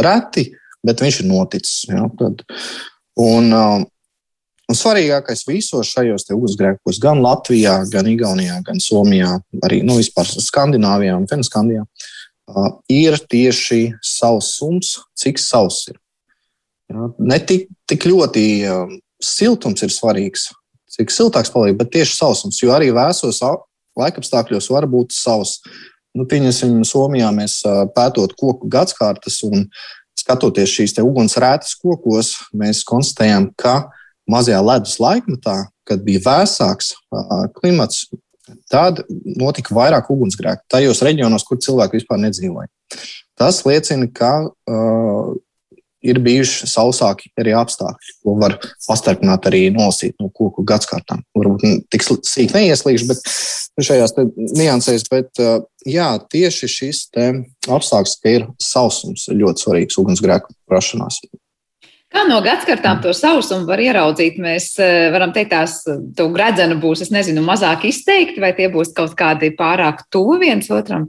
Reti, 0.03 0.47
bet 0.85 1.03
viņš 1.03 1.19
ir 1.21 1.29
noticis. 1.29 1.81
Ja, 1.91 2.07
tad. 2.19 2.45
un, 3.19 3.51
un 3.53 4.79
svarīgākais 4.79 5.45
visos 5.47 5.91
šajos 5.91 6.29
ugunsgrēkos, 6.33 7.01
gan 7.03 7.21
Latvijā, 7.23 7.81
gan 7.91 8.09
Igaunijā, 8.09 8.61
gan 8.65 8.79
Somijā, 8.81 9.35
arī 9.65 9.83
nu, 9.85 9.99
vispār 9.99 10.29
Skandināvijā 10.31 11.17
un 11.19 11.27
Fenskandijā, 11.29 11.83
ir 12.91 13.19
tieši 13.31 13.83
sausums, 14.03 14.97
cik 15.19 15.39
sauss 15.39 15.91
ir. 15.91 15.99
Ja, 16.91 17.07
ne 17.19 17.39
tik, 17.39 17.69
tik 17.89 18.07
ļoti 18.09 18.43
siltums 19.23 19.85
ir 19.85 19.93
svarīgs, 19.93 20.49
cik 20.93 21.13
siltāks 21.13 21.51
paliek, 21.53 21.77
bet 21.79 21.93
tieši 21.93 22.17
sausums. 22.17 22.59
Jo 22.61 22.73
arī 22.75 22.91
vēsos 22.95 23.41
laikapstākļos 23.99 24.69
var 24.73 24.87
būt 24.89 25.15
sauss. 25.15 25.61
Nu, 26.13 26.27
pieņemsim, 26.29 26.83
Somijā 26.85 27.31
mēs 27.33 27.61
pētot 27.95 28.35
koku 28.37 28.69
gadsimtas 28.69 29.39
un 29.47 29.65
skatoties 30.19 30.69
šīs 30.69 30.93
ugunsrētas 31.01 31.73
kokos, 31.81 32.35
mēs 32.53 32.83
konstatējam, 32.85 33.49
ka 33.57 33.89
mazajā 34.29 34.59
ledus 34.63 34.99
laikmetā, 35.01 35.55
kad 35.89 36.03
bija 36.05 36.21
vēsāks 36.23 36.93
klimats, 37.57 38.05
tad 38.71 39.01
notika 39.39 39.73
vairāk 39.75 40.11
ugunsgrēku 40.13 40.67
tajos 40.71 41.01
reģionos, 41.05 41.45
kur 41.47 41.59
cilvēki 41.63 41.99
vispār 41.99 42.21
nedzīvoja. 42.27 42.69
Tas 43.39 43.63
liecina, 43.65 44.05
ka 44.13 44.33
uh, 44.45 45.33
ir 46.03 46.19
bijuši 46.23 46.67
sausāki 46.69 47.31
arī 47.39 47.55
apstākļi, 47.57 48.15
ko 48.23 48.35
var 48.41 48.57
pastarpināt 48.87 49.47
arī 49.49 49.65
nolasīt 49.73 50.17
no 50.21 50.29
koku 50.29 50.65
gadsimtām. 50.67 51.23
Varbūt 51.37 51.87
tik 51.93 52.03
sīk 52.03 52.53
neieslīgšu, 52.55 53.07
bet 53.09 53.23
šajās 53.87 54.17
niansēs, 54.59 55.07
bet 55.11 55.41
jā, 55.87 56.09
tieši 56.31 56.69
šis 56.69 57.05
apstākļus, 57.15 58.19
ka 58.19 58.35
ir 58.37 58.49
sausums, 58.61 59.29
ļoti 59.31 59.65
svarīgs 59.65 59.97
ugunsgrēku 60.01 60.53
rašanās. 60.71 61.23
Kā 62.13 62.27
no 62.29 62.37
gadsimtām 62.45 62.99
to 63.01 63.09
sausumu 63.17 63.65
var 63.65 63.81
ieraudzīt? 63.81 64.35
Mēs 64.37 64.75
varam 64.77 65.31
teikt, 65.33 65.55
tās 65.55 65.79
gredzena 66.13 66.77
būs, 66.77 67.07
es 67.07 67.13
nezinu, 67.13 67.41
mazāk 67.47 67.87
izteikti, 67.89 68.43
vai 68.43 68.51
tie 68.53 68.67
būs 68.69 68.93
kaut 68.93 69.15
kādi 69.17 69.49
pārāk 69.57 70.03
tuvu 70.13 70.37
viens 70.43 70.69
otram? 70.69 71.07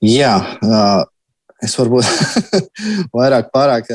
Jā, 0.00 0.38
Es 1.64 1.76
varbūt 1.78 2.04
vairāk 3.16 3.48
pārāk. 3.54 3.88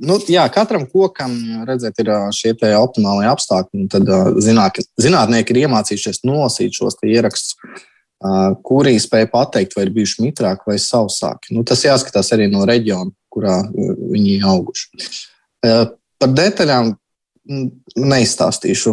Nu, 0.00 0.18
jā, 0.30 0.46
katram 0.52 0.86
kokam 0.90 1.34
redzēt, 1.68 2.00
ir 2.02 2.12
šie 2.36 2.54
optimālie 2.78 3.28
apstākļi. 3.30 3.86
Tad 3.92 4.10
zināk, 4.44 4.80
zinātnieki 5.02 5.54
ir 5.54 5.66
iemācījušies 5.66 6.24
nolasīt 6.26 6.78
šos 6.78 6.98
ierakstus, 7.06 7.56
kuri 8.66 8.96
spēj 9.02 9.28
pateikt, 9.32 9.76
vai 9.76 9.86
ir 9.86 9.94
bijuši 9.96 10.24
mitrāki 10.24 10.70
vai 10.70 10.78
sausāki. 10.82 11.52
Nu, 11.56 11.66
tas 11.68 11.84
jāskatās 11.84 12.32
arī 12.34 12.48
no 12.52 12.64
reģiona, 12.68 13.12
kurā 13.32 13.60
viņi 13.76 14.38
ir 14.38 14.46
auguši. 14.48 15.08
Par 15.62 16.32
detaļām 16.32 16.94
neizstāstīšu 17.46 18.92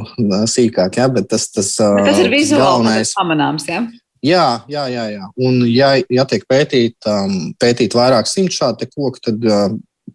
sīkāk, 0.50 1.00
ja, 1.00 1.08
bet 1.12 1.30
tas, 1.32 1.48
tas, 1.50 1.72
bet 1.80 2.10
tas 2.12 2.20
ir 2.22 2.30
vizuāli 2.34 3.02
pamanāms. 3.16 3.66
Ja? 3.70 3.82
Jā, 4.24 4.64
jā, 4.72 4.86
jā. 4.88 5.08
jā. 5.18 5.26
Un, 5.44 5.60
ja, 5.68 5.96
ja 6.12 6.24
tiek 6.30 6.46
pētīt, 6.48 6.96
um, 7.12 7.52
pētīt 7.60 7.96
vairāk 7.98 8.30
simt 8.30 8.56
šādu 8.56 8.88
koku, 8.94 9.20
tad 9.24 9.44
uh, 9.50 9.68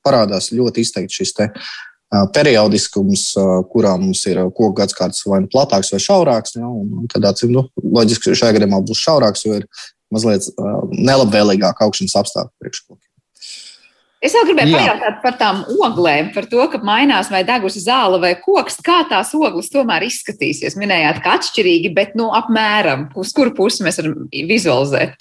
parādās 0.04 0.48
ļoti 0.54 0.84
izteikti 0.84 1.20
šis 1.20 1.34
te, 1.36 1.48
uh, 1.52 2.24
periodiskums, 2.32 3.26
uh, 3.36 3.58
kurā 3.68 3.92
mums 4.00 4.24
ir 4.30 4.40
uh, 4.40 4.48
koku 4.48 4.72
gadsimts 4.80 5.26
vai 5.28 5.42
nu 5.44 5.52
platāks 5.52 5.92
vai 5.92 6.00
šaurāks. 6.00 6.56
Ja, 6.56 6.64
un, 6.68 6.88
un 7.02 7.12
tad, 7.12 7.28
acīm, 7.28 7.52
nu, 7.52 7.66
loģiski, 7.84 8.32
šajā 8.38 8.56
gadījumā 8.56 8.80
būs 8.88 9.04
šaurāks, 9.04 9.44
jo 9.44 9.60
ir 9.60 9.68
mazliet 10.14 10.48
uh, 10.54 10.80
nelabvēlīgāk 10.94 11.84
augšanas 11.84 12.16
apstākļi 12.22 12.64
priekškokiem. 12.64 13.07
Es 14.18 14.34
vēl 14.34 14.48
gribēju 14.48 14.72
Jā. 14.72 14.78
pajautāt 14.80 15.18
par 15.22 15.36
tām 15.38 15.60
oglēm, 15.78 16.32
par 16.34 16.48
to, 16.50 16.64
ka 16.72 16.80
mainās 16.82 17.28
vai 17.30 17.44
degusi 17.46 17.84
zāle 17.84 18.18
vai 18.18 18.32
koks. 18.40 18.80
Kā 18.82 19.04
tās 19.06 19.30
ogles 19.38 19.70
tomēr 19.70 20.08
izskatīsies? 20.08 20.74
Minējāt, 20.80 21.20
ka 21.22 21.36
atšķirīgi, 21.38 21.92
bet 21.94 22.16
nu, 22.18 22.32
apmēram 22.34 23.08
uz 23.18 23.30
kuru 23.36 23.54
pusi 23.54 23.86
mēs 23.86 24.00
varam 24.02 24.26
vizualizēt. 24.32 25.14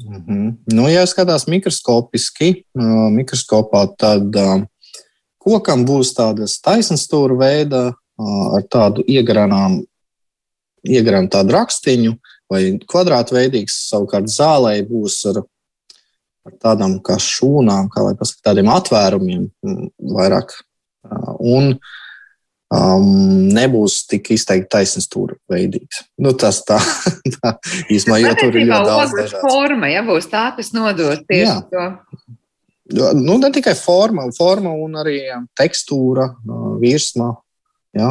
Mm 0.00 0.24
-hmm. 0.24 0.56
nu, 0.72 0.88
ja 0.88 1.04
skatās 1.06 1.44
mikroskopiski, 1.52 2.64
uh, 2.78 3.10
mikroskopā, 3.12 3.84
tad 3.98 4.36
uh, 4.36 4.64
kokam 5.38 5.84
būs 5.84 6.14
tādas 6.16 6.56
taisnas 6.64 7.04
stūra 7.04 7.36
veida 7.36 7.92
uh, 7.92 8.56
ar 8.56 8.62
tādu 8.62 9.04
iegrānām, 9.04 9.82
iegrām 10.88 11.28
tādu 11.28 11.52
rakstiņu 11.52 12.16
vai 12.50 12.78
kvadrātveidīgs. 12.88 13.88
Savukārt 13.92 14.32
zālē 14.32 14.80
būs 14.88 15.26
ar 15.28 15.44
ar 16.50 16.58
tādām 16.66 16.98
kā 17.06 17.16
šūnām, 17.22 17.88
kā 17.92 18.04
lai 18.04 18.16
pasakā, 18.18 18.50
tādiem 18.50 18.70
atvērumiem 18.74 19.48
mm, 19.64 19.88
vairāk. 20.18 20.52
Un 21.40 21.72
um, 22.70 23.06
nebūs 23.54 24.02
tik 24.10 24.32
izteikti 24.36 24.70
taisnība 24.74 25.06
stūra 25.06 25.38
veidīgs. 25.50 26.04
Nu, 26.20 26.34
tas 26.38 26.62
tā, 26.68 26.78
tā 27.38 27.54
īstenībā, 27.88 28.20
jo 28.24 28.34
tur 28.42 28.58
ir 28.58 28.68
ļoti 28.70 28.90
daudz 28.90 29.16
dažādu. 29.18 29.44
Forma, 29.46 29.92
ja 29.92 30.04
būs 30.06 30.30
tā, 30.30 30.48
kas 30.58 30.72
nodot 30.76 31.24
tieši 31.30 31.46
Jā. 31.48 31.60
to. 31.70 31.88
Nu, 33.14 33.36
ne 33.38 33.52
tikai 33.54 33.76
forma, 33.78 34.26
forma 34.34 34.72
un 34.74 34.98
arī 34.98 35.20
tekstūra, 35.58 36.26
virsma. 36.82 37.36
Jā. 37.94 38.10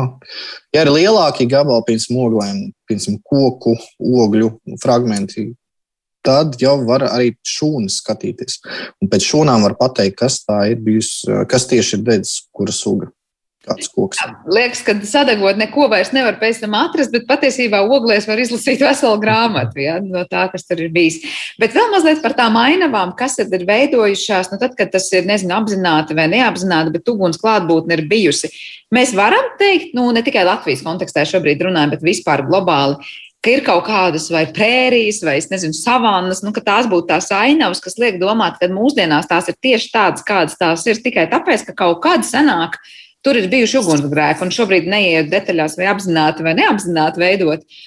Ja 0.76 0.84
ir 0.84 0.92
lielāki 0.92 1.48
gabali, 1.48 1.86
piemēram, 1.88 2.18
oglēm, 2.26 2.58
piemēram, 2.88 3.20
koku, 3.24 3.76
ogļu 4.24 4.50
fragmenti, 4.84 5.46
tad 6.26 6.58
jau 6.62 6.76
var 6.88 7.06
arī 7.10 7.34
šūnas 7.48 8.02
skatīties. 8.04 8.60
Un 9.02 9.12
pēc 9.12 9.30
šūnām 9.30 9.64
var 9.68 9.78
pateikt, 9.80 10.20
kas 10.24 10.42
tā 10.46 10.66
ir 10.74 10.84
bijusi, 10.84 11.30
kas 11.50 11.70
tieši 11.70 11.98
ir 12.00 12.06
dedzis, 12.12 12.44
kura 12.56 12.76
suga. 12.76 13.14
Liekas, 14.50 14.80
ka 14.88 14.96
sadegot 15.06 15.60
neko 15.60 15.90
vairs 15.92 16.14
nevar 16.16 16.38
pēc 16.40 16.62
tam 16.64 16.78
atrast, 16.80 17.12
bet 17.14 17.28
patiesībā 17.30 17.82
oglēs 17.84 18.26
var 18.30 18.40
izlasīt 18.42 18.82
veselu 18.82 19.20
grāmatu 19.22 19.84
ja, 19.84 19.98
no 20.02 20.24
tā, 20.32 20.48
kas 20.50 20.64
tur 20.66 20.80
ir 20.82 20.94
bijis. 20.96 21.20
Bet 21.60 21.76
vēl 21.76 21.92
mazliet 21.92 22.24
par 22.24 22.34
tām 22.38 22.58
ainavām, 22.58 23.12
kas 23.20 23.36
tad 23.38 23.54
ir 23.54 23.68
veidojušās, 23.70 24.50
nu 24.54 24.62
tad, 24.62 24.74
kad 24.80 24.94
tas 24.96 25.12
ir, 25.12 25.28
nezinu, 25.30 25.54
apzināti 25.60 26.18
vai 26.18 26.30
neapzināti, 26.32 26.96
bet 26.96 27.12
uguns 27.12 27.38
klātbūtne 27.42 28.00
ir 28.00 28.06
bijusi. 28.10 28.50
Mēs 28.96 29.12
varam 29.18 29.52
teikt, 29.60 29.92
nu 29.98 30.08
ne 30.16 30.24
tikai 30.26 30.48
Latvijas 30.48 30.82
kontekstā 30.86 31.28
šobrīd 31.30 31.62
runājam, 31.68 31.94
bet 31.94 32.06
vispār 32.08 32.48
globāli, 32.48 32.98
ka 33.44 33.54
ir 33.54 33.64
kaut 33.64 33.86
kādas 33.88 34.28
vai 34.34 34.44
prērijas, 34.52 35.22
vai 35.24 35.38
nezinu, 35.52 35.76
savannas, 35.76 36.42
nu, 36.44 36.52
ka 36.56 36.64
tās 36.64 36.90
būtu 36.92 37.08
tās 37.12 37.30
ainavas, 37.36 37.82
kas 37.84 38.00
liek 38.02 38.20
domāt, 38.22 38.60
ka 38.60 38.68
mūsdienās 38.72 39.30
tās 39.30 39.48
ir 39.52 39.56
tieši 39.64 39.92
tādas, 39.94 40.26
kādas 40.28 40.58
tās 40.60 40.84
ir, 40.90 41.00
tikai 41.04 41.30
tāpēc, 41.32 41.70
ka 41.70 41.78
kaut 41.86 42.02
kad 42.04 42.28
senāk 42.28 42.76
tur 43.26 43.40
ir 43.40 43.50
bijuši 43.52 43.80
ugunsgrēki, 43.82 44.44
un 44.44 44.54
šobrīd 44.56 44.90
neiet 44.92 45.32
detaļās, 45.32 45.78
vai 45.80 45.88
apzināti 45.92 46.46
vai 46.46 46.56
neapzināti 46.60 47.24
veidot. 47.24 47.80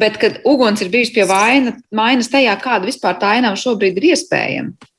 Bet, 0.00 0.16
kad 0.20 0.40
uguns 0.48 0.80
ir 0.80 0.88
bijis 0.92 1.12
pie 1.14 1.26
vaina, 1.28 1.74
mainas 1.94 2.30
tajā, 2.32 2.54
kāda 2.60 2.88
vispār 2.88 3.18
tā 3.20 3.34
ainava 3.36 3.58
šobrīd 3.60 4.00
ir 4.00 4.08
iespējama. 4.14 4.90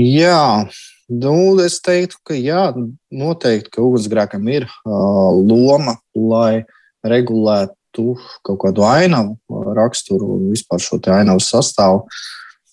Jā, 0.00 0.68
nu, 1.08 1.34
es 1.64 1.78
teiktu, 1.84 2.18
ka 2.24 2.36
jā, 2.36 2.70
noteikti, 3.12 3.72
ka 3.76 3.84
ugunsgrēkam 3.84 4.48
ir 4.52 4.66
uh, 4.68 5.36
loma, 5.36 5.98
lai 6.16 6.64
regulētu 7.06 7.76
tu 7.96 8.14
kaut 8.46 8.60
kādu 8.62 8.84
ainavu 8.86 9.36
raksturu, 9.76 10.38
vispār 10.52 10.82
šo 10.82 11.00
ainavu 11.16 11.42
sastāvu. 11.42 12.04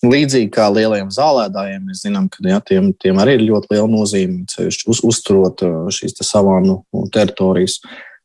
Līdzīgi 0.04 0.50
kā 0.52 0.66
lielajiem 0.68 1.08
zālēdājiem, 1.14 1.86
mēs 1.88 2.02
zinām, 2.04 2.26
ka 2.28 2.44
jā, 2.44 2.58
tiem, 2.68 2.90
tiem 3.00 3.20
arī 3.22 3.38
ir 3.38 3.46
ļoti 3.46 3.72
liela 3.72 3.88
nozīme 3.88 4.44
uz, 4.60 5.00
uzturot 5.00 5.64
šīs 5.96 6.18
savānu 6.20 6.82
teritorijas. 7.14 7.78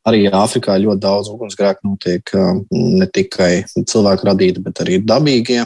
Arī 0.08 0.26
Āfrikā 0.28 0.76
ļoti 0.82 1.04
daudz 1.04 1.30
ugunsgrēku 1.32 1.88
notiek 1.88 2.32
ne 2.72 3.08
tikai 3.08 3.64
cilvēku 3.80 4.28
radīti, 4.28 4.64
bet 4.66 4.84
arī 4.84 5.00
dabīgie. 5.04 5.64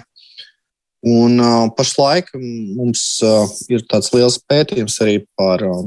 Un, 1.03 1.35
uh, 1.41 1.65
pašlaik 1.75 2.29
mums 2.37 3.01
uh, 3.27 3.49
ir 3.67 3.81
tāds 3.91 4.13
liels 4.13 4.37
pētījums 4.47 5.01
arī 5.03 5.17
par 5.35 5.65
uh, 5.67 5.81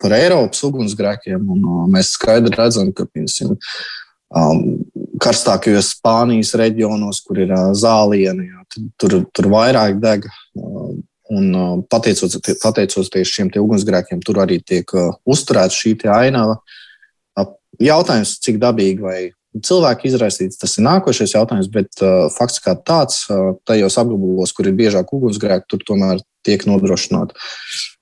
par 0.00 0.14
Eiropas 0.16 0.62
ugunsgrēkiem. 0.66 1.42
Un, 1.54 1.64
uh, 1.64 1.88
mēs 1.90 2.14
skaidri 2.16 2.54
redzam, 2.56 2.92
ka 2.94 3.06
piemēram, 3.10 3.56
um, 4.36 4.64
karstākajos 5.20 5.94
Spānijas 5.96 6.54
reģionos, 6.58 7.22
kur 7.26 7.42
ir 7.42 7.52
uh, 7.54 7.70
zālieni, 7.76 8.50
jā, 8.50 8.88
tur, 9.00 9.20
tur 9.34 9.50
vairāk 9.52 10.00
deg. 10.02 10.28
Uh, 10.58 10.98
un 11.30 11.50
uh, 11.54 11.74
pateicoties, 11.86 12.58
pateicoties 12.58 13.30
šiem 13.30 13.52
ugunsgrēkiem, 13.62 14.22
tur 14.26 14.40
arī 14.42 14.58
tiek 14.66 14.88
uh, 14.98 15.12
uzturēta 15.30 15.76
šī 15.76 15.94
ainava. 16.10 16.56
Uh, 17.38 17.52
jautājums, 17.78 18.38
cik 18.42 18.58
dabīgi 18.62 19.04
vai 19.04 19.20
cilvēki 19.66 20.10
izraisīts, 20.10 20.58
tas 20.58 20.76
ir 20.78 20.86
nākošais 20.86 21.36
jautājums, 21.36 21.70
bet 21.70 22.02
uh, 22.02 22.26
fakts 22.34 22.62
kā 22.64 22.74
tāds, 22.74 23.22
uh, 23.30 23.54
tajos 23.66 23.98
apgabalos, 24.02 24.54
kur 24.54 24.66
ir 24.66 24.76
biežāk 24.78 25.14
ugunsgrēki, 25.14 25.70
tur 25.70 25.86
tomēr 25.86 26.22
tiek 26.46 26.66
nodrošināta 26.66 27.38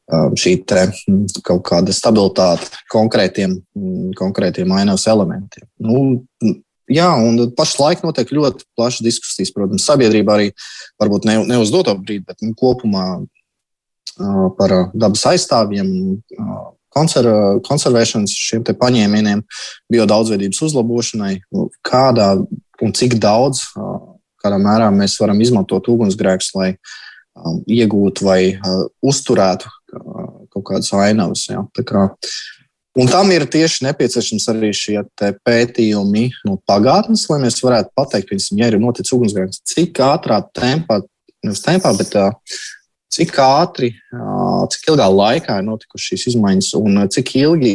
šī 0.08 0.54
te, 0.64 0.86
mm, 1.08 1.42
kaut 1.44 1.62
kāda 1.68 1.92
stabilitāte 1.92 2.70
konkrētiem, 2.92 3.58
mm, 3.76 4.14
konkrētiem 4.16 4.72
ainavas 4.72 5.06
elementiem. 5.06 5.66
Nu, 5.78 6.20
jā, 6.88 7.08
un 7.20 7.50
pašlaik 7.52 8.02
notiek 8.02 8.30
ļoti 8.32 8.64
plašas 8.76 9.04
diskusijas, 9.04 9.52
protams, 9.52 9.84
sabiedrībā 9.84 10.38
arī 10.38 10.52
varbūt 11.00 11.28
ne, 11.28 11.44
ne 11.44 11.58
uz 11.60 11.70
doto 11.70 11.94
brīdi, 11.94 12.24
bet 12.26 12.40
nu, 12.42 12.54
kopumā 12.56 13.26
par 14.58 14.72
dabas 14.98 15.22
aizstāvjiem, 15.30 15.90
konser, 16.90 17.28
konservēšanas 17.68 18.32
šiem 18.34 18.64
paņēmieniem, 18.66 19.44
biodaudzveidības 19.92 20.62
uzlabošanai, 20.66 21.36
nu, 21.54 21.68
kādā 21.86 22.32
un 22.82 22.94
cik 22.96 23.18
daudz, 23.22 23.68
kādā 24.42 24.58
mērā 24.58 24.88
mēs 24.94 25.18
varam 25.20 25.38
izmantot 25.44 25.86
ugunsgrēkus, 25.92 26.50
lai 26.56 26.72
um, 26.72 27.60
iegūtu 27.66 28.26
vai 28.26 28.40
uzturētu 29.02 29.70
kaut 29.92 30.64
kādas 30.70 30.92
ainavas. 30.96 31.46
Jā. 31.50 31.64
Tā 31.76 31.84
kā, 31.88 32.06
un 32.98 33.10
tam 33.10 33.30
ir 33.34 33.46
tieši 33.50 33.86
nepieciešams 33.88 34.48
arī 34.52 34.72
šie 34.76 34.98
pētījumi 35.18 36.28
no 36.48 36.58
pagātnes, 36.68 37.26
lai 37.32 37.40
mēs 37.44 37.60
varētu 37.64 37.94
pateikt, 37.98 38.32
piemēram, 38.32 38.62
ja 38.62 38.72
ir 38.72 38.82
noticis 38.82 39.14
ugunsgrēks, 39.16 39.62
cik 39.74 40.02
ātrā 40.04 40.40
tempā, 40.56 41.00
nevis 41.44 41.64
tempā, 41.64 41.94
bet 41.98 42.16
cik 43.14 43.38
ātri, 43.42 43.92
cik 44.74 44.92
ilgā 44.92 45.08
laikā 45.12 45.60
ir 45.60 45.66
notikušas 45.68 46.12
šīs 46.12 46.28
izmaiņas 46.34 46.74
un 46.80 47.02
cik 47.12 47.34
ilgi, 47.40 47.74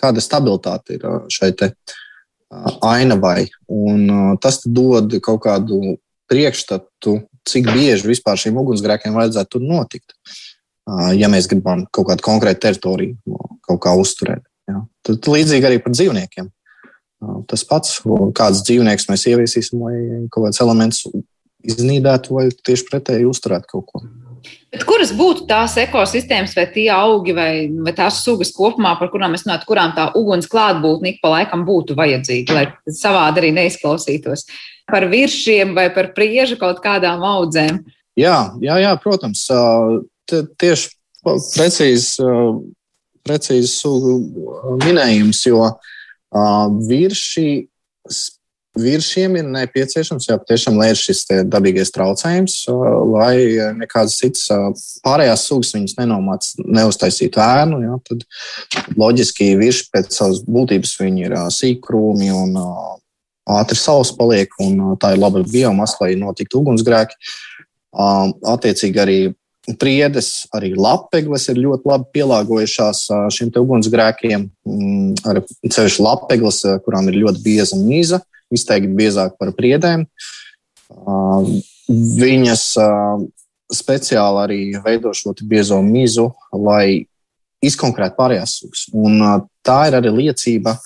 kāda 0.00 0.22
stabilitāte 0.22 0.98
ir 0.98 1.04
šai 1.32 1.52
te 1.58 1.70
ainavai. 2.84 3.48
Un 3.72 4.36
tas 4.42 4.60
dod 4.66 5.16
kaut 5.24 5.42
kādu 5.46 5.96
priekšstatu, 6.30 7.18
cik 7.44 7.70
bieži 7.74 8.08
vispār 8.08 8.40
šīm 8.40 8.58
ugunsgrēkiem 8.62 9.16
vajadzētu 9.16 9.60
notikt. 9.62 10.14
Uh, 10.84 11.14
ja 11.16 11.30
mēs 11.32 11.48
gribam 11.48 11.86
kaut 11.94 12.10
kādu 12.10 12.24
konkrētu 12.26 12.66
teritoriju 12.66 13.38
kaut 13.64 13.80
kā 13.80 13.94
uzturēt. 13.96 14.44
Ja. 14.68 14.82
Tad 15.06 15.28
līdzīgi 15.32 15.68
arī 15.68 15.78
par 15.80 15.94
dzīvniekiem. 15.96 16.50
Tas 17.48 17.62
pats, 17.64 18.02
kāds 18.36 18.60
dzīvnieks 18.66 19.08
mēs 19.08 19.24
ieviesīsim, 19.30 19.80
lai 19.80 20.26
kaut 20.32 20.48
kāds 20.48 20.60
elements 20.60 21.06
iznīdētu 21.64 22.36
vai 22.36 22.50
tieši 22.52 22.84
pretēji 22.90 23.28
uzturētu 23.30 23.70
kaut 23.70 23.86
ko. 23.88 24.02
Bet 24.74 24.82
kuras 24.84 25.12
būtu 25.16 25.46
tās 25.48 25.76
ekosistēmas, 25.80 26.52
vai 26.58 26.66
tie 26.74 26.88
augi, 26.92 27.32
vai, 27.36 27.50
vai 27.86 27.94
tās 27.96 28.18
sugas 28.24 28.50
kopumā, 28.52 28.96
par 28.98 29.08
kurām 29.12 29.32
mēs 29.32 29.46
runājam, 29.46 29.64
kurām 29.68 29.94
tā 29.96 30.08
uguns 30.18 30.48
klātbūtne 30.50 31.14
ik 31.14 31.20
pa 31.22 31.30
laikam 31.38 31.62
būtu 31.64 31.96
vajadzīga, 31.96 32.56
lai 32.56 32.66
savādi 32.92 33.40
arī 33.40 33.52
neizklausītos? 33.56 34.44
Par 34.90 35.06
viršiem 35.08 35.72
vai 35.78 35.86
par 35.94 36.10
priežu 36.16 36.58
kaut 36.60 36.82
kādām 36.84 37.24
audzēm? 37.24 37.80
Jā, 38.20 38.38
jā, 38.60 38.76
jā 38.82 38.92
protams 39.00 39.46
tieši 40.30 40.90
precīzi, 41.24 42.30
precīzi 43.24 43.70
sugu 43.70 44.16
minējums, 44.84 45.44
jo 45.48 45.68
virši, 46.88 47.46
viršiem 48.74 49.36
ir 49.38 49.46
nepieciešams, 49.54 50.26
jā, 50.28 50.36
patiešām, 50.40 50.80
lai 50.80 50.90
ir 50.90 50.98
šis 50.98 51.22
dabīgais 51.46 51.94
traucējums, 51.94 52.56
lai 53.12 53.36
nekādas 53.78 54.18
citas 54.18 54.96
pārējās 55.04 55.46
sugas 55.48 55.70
viņas 55.76 55.96
nenomāc, 56.00 56.50
neuztaisītu 56.64 57.42
ēnu. 57.44 57.80
Jā, 57.86 58.00
tad 58.10 58.26
loģiski 58.98 59.52
virši 59.60 59.88
pēc 59.94 60.18
savas 60.18 60.42
būtības 60.48 60.96
viņi 61.00 61.28
ir 61.28 61.38
sīkrūmi 61.54 62.32
un 62.34 62.58
ātri 63.54 63.78
saules 63.78 64.10
paliek, 64.16 64.52
un 64.64 64.96
tā 65.00 65.14
ir 65.14 65.22
laba 65.22 65.44
biomasa, 65.46 66.00
lai 66.02 66.18
notiktu 66.18 66.62
ugunsgrēki. 66.62 67.18
Attiecīgi 67.94 69.00
arī 69.00 69.18
Priedes, 69.80 70.44
arī 70.52 70.74
lapegles 70.76 71.46
ir 71.48 71.62
ļoti 71.64 71.88
labi 71.88 72.10
pielāgojušās 72.18 73.06
šiem 73.32 73.52
ugunsgrēkiem. 73.62 74.44
Mm, 74.68 75.38
ceļš 75.72 75.96
lapegles, 76.04 76.60
kurām 76.84 77.08
ir 77.08 77.22
ļoti 77.22 77.40
bieza 77.46 77.78
mīza, 77.80 78.20
izteikti 78.52 78.92
biezāk 78.92 79.38
par 79.40 79.54
priedēm. 79.56 80.04
Viņas 82.20 82.66
speciāli 83.72 84.42
arī 84.44 84.60
veido 84.84 85.14
šo 85.16 85.32
biezo 85.48 85.80
mīzu, 85.80 86.28
lai 86.52 87.06
izkonkrētu 87.64 88.18
pārējās 88.20 88.58
sugas. 88.60 88.86
Un 88.92 89.16
tā 89.64 89.78
ir 89.88 89.96
arī 89.96 90.12
liecība, 90.12 90.76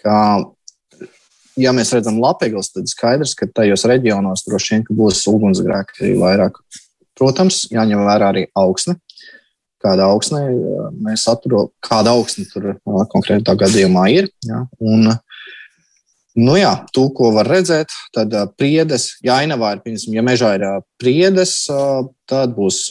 ka, 0.00 0.16
ja 1.60 1.76
mēs 1.76 1.92
redzam 1.92 2.22
lapegles, 2.24 2.72
tad 2.72 2.88
skaidrs, 2.88 3.36
ka 3.36 3.52
tajos 3.52 3.84
reģionos 3.84 4.48
droši 4.48 4.78
vien 4.78 4.86
būs 4.96 5.26
ugunsgrēki 5.28 6.16
vairāk 6.16 6.56
Protams, 7.18 7.64
jāņem 7.74 8.04
vērā 8.06 8.32
arī 8.32 8.46
augsne. 8.58 8.98
Kāda 9.82 10.08
augsne 10.10 10.42
mēs 11.04 11.26
atrodam, 11.30 11.70
kāda 11.84 12.14
augsne 12.16 12.46
tur 12.50 12.72
konkrētā 13.12 13.54
gadījumā 13.58 14.08
ir. 14.14 14.30
Ja? 14.46 14.64
Un, 14.82 15.12
nu 16.38 16.56
jā, 16.58 16.72
to, 16.94 17.08
ko 17.14 17.30
var 17.36 17.50
redzēt, 17.50 17.94
tad 18.14 18.34
priedes, 18.58 19.12
ja 19.26 19.38
ainavā 19.42 19.76
ir, 19.76 19.84
piemēram, 19.84 20.16
ja 20.18 20.26
mežā 20.26 20.52
ir 20.58 20.66
priedes, 20.98 21.60
tad 22.30 22.56
būs 22.58 22.86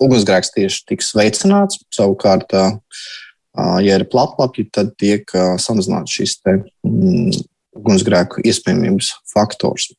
ugunsgrēks 0.00 0.54
tieši 0.54 0.86
tiks 0.92 1.10
veicināts. 1.18 1.82
Savukārt, 1.94 2.54
ja 2.54 3.98
ir 3.98 4.06
platlapji, 4.10 4.68
tad 4.74 4.94
tiek 5.00 5.26
samazināts 5.62 6.14
šis 6.18 6.38
te, 6.38 6.60
mm, 6.86 7.34
ugunsgrēku 7.80 8.46
iespējamības 8.46 9.12
faktors. 9.30 9.90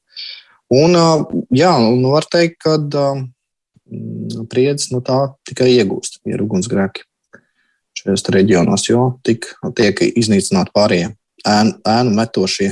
Un, 0.72 0.96
jā, 1.52 1.72
nu 2.00 2.14
var 2.14 2.28
teikt, 2.32 2.62
ka 2.64 2.78
priedzi 4.52 4.94
no 4.94 5.02
tā 5.04 5.20
tikai 5.48 5.68
iegūst, 5.74 6.22
ir 6.32 6.44
ugunsgrēki 6.46 7.04
šajos 8.02 8.24
reģionos, 8.34 8.86
jo 8.88 9.10
tik, 9.28 9.50
tiek 9.78 10.00
iznīcināti 10.08 10.72
pārējie 10.76 11.10
ēnu, 11.48 11.76
ēnu 11.88 12.16
metošie 12.16 12.72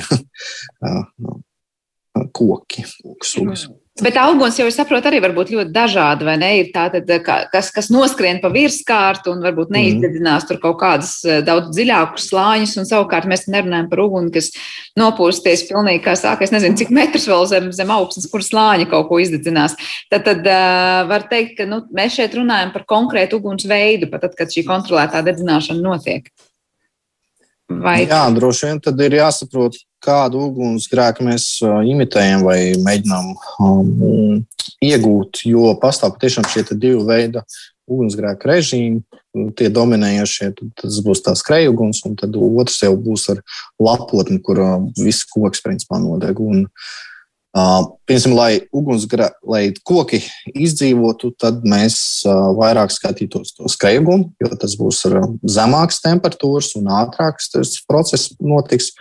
koki, 2.37 2.85
sugas. 3.25 3.67
Bet 4.03 4.17
augums 4.19 4.57
jau, 4.59 4.65
es 4.69 4.77
saprotu, 4.79 5.09
arī 5.09 5.19
var 5.23 5.33
būt 5.35 5.51
ļoti 5.53 5.73
dažādi, 5.75 6.25
vai 6.27 6.35
ne? 6.41 6.49
Ir 6.61 6.71
tātad, 6.75 7.09
kas, 7.51 7.71
kas 7.75 7.89
noskrien 7.93 8.41
pa 8.43 8.51
virskārtu 8.53 9.33
un 9.33 9.43
varbūt 9.43 9.71
neizdedzinās 9.75 10.47
tur 10.49 10.59
kaut 10.61 10.77
kādas 10.81 11.15
eh, 11.25 11.39
daudz 11.45 11.71
dziļākus 11.75 12.29
slāņus, 12.31 12.75
un 12.81 12.89
savukārt 12.89 13.29
mēs 13.29 13.47
nerunājam 13.51 13.89
par 13.91 14.03
uguni, 14.05 14.33
kas 14.35 14.51
nopūsties 14.99 15.65
pilnīgi, 15.69 16.03
kā 16.05 16.15
sāk, 16.19 16.43
es 16.45 16.53
nezinu, 16.55 16.77
cik 16.79 16.93
metrus 16.95 17.27
vēl 17.29 17.47
zem, 17.51 17.71
zem 17.75 17.93
augstnes, 17.95 18.29
kur 18.31 18.45
slāņi 18.45 18.89
kaut 18.91 19.09
ko 19.09 19.19
izdedzinās. 19.23 19.77
Tad, 20.11 20.27
tad 20.27 20.45
uh, 20.45 21.01
var 21.09 21.27
teikt, 21.31 21.57
ka 21.59 21.69
nu, 21.69 21.81
mēs 21.95 22.19
šeit 22.19 22.37
runājam 22.37 22.73
par 22.75 22.87
konkrētu 22.89 23.39
uguns 23.39 23.67
veidu, 23.69 24.11
pat 24.11 24.27
tad, 24.27 24.37
kad 24.39 24.53
šī 24.53 24.65
kontrolētā 24.67 25.23
dedzināšana 25.25 25.83
notiek. 25.83 26.29
Vai... 27.69 28.01
Jā, 28.09 28.23
droši 28.33 28.71
vien 28.71 28.79
tad 28.81 29.01
ir 29.05 29.19
jāsaprot, 29.19 29.77
kādu 30.03 30.45
ugunsgrēku 30.49 31.25
mēs 31.27 31.49
uh, 31.65 31.79
imitējam 31.85 32.45
vai 32.47 32.59
mēģinām 32.79 33.33
um, 33.65 34.45
iegūt. 34.85 35.43
Jo 35.49 35.73
pastāv 35.81 36.15
patiešām 36.15 36.47
šie 36.51 36.65
divi 36.71 37.03
veidi 37.07 37.43
ugunsgrēku 37.89 38.49
režīmi. 38.49 39.03
Tie 39.57 39.67
dominējošie, 39.69 40.47
tas 40.81 40.95
būs 41.05 41.21
tās 41.25 41.43
skrejuguns, 41.43 42.01
un 42.07 42.15
tad 42.17 42.33
otrs 42.33 42.79
jau 42.81 42.95
būs 42.97 43.27
ar 43.35 43.43
lapotni, 43.81 44.39
kur 44.41 44.63
uh, 44.63 44.79
viss 44.97 45.27
koks 45.29 45.61
principā 45.65 46.01
nodeg. 46.01 46.41
Un, 46.41 46.65
uh, 46.65 46.97
Piemēram, 47.57 48.33
lai, 48.37 48.51
ugunsgra, 48.75 49.31
lai 49.41 49.71
koki 49.85 50.19
izdzīvotu, 50.53 51.31
tad 51.41 51.63
mēs 51.65 52.21
vairāk 52.25 52.93
skatītos 52.93 53.55
to 53.57 53.69
skrejgumu, 53.71 54.29
jo 54.37 54.49
tas 54.53 54.75
būs 54.77 55.01
ar 55.09 55.17
zemākas 55.41 56.01
temperatūras 56.05 56.75
un 56.77 56.91
ātrāks 56.93 57.49
process 57.89 58.35
notiks. 58.37 58.91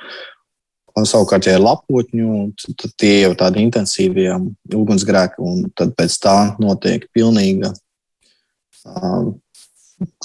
Un, 0.98 1.06
savukārt, 1.06 1.46
ja 1.46 1.56
ir 1.56 1.62
lapotņu, 1.62 2.28
tad 2.74 2.94
tie 2.98 3.12
jau 3.22 3.34
tādi 3.38 3.62
intensīvie 3.62 4.30
ugunsgrēki, 4.74 5.42
un 5.44 5.68
tad 5.78 5.94
pēc 5.98 6.16
tā 6.24 6.36
notiek 6.62 7.04
pilnīga 7.14 7.70
uh, 7.70 9.28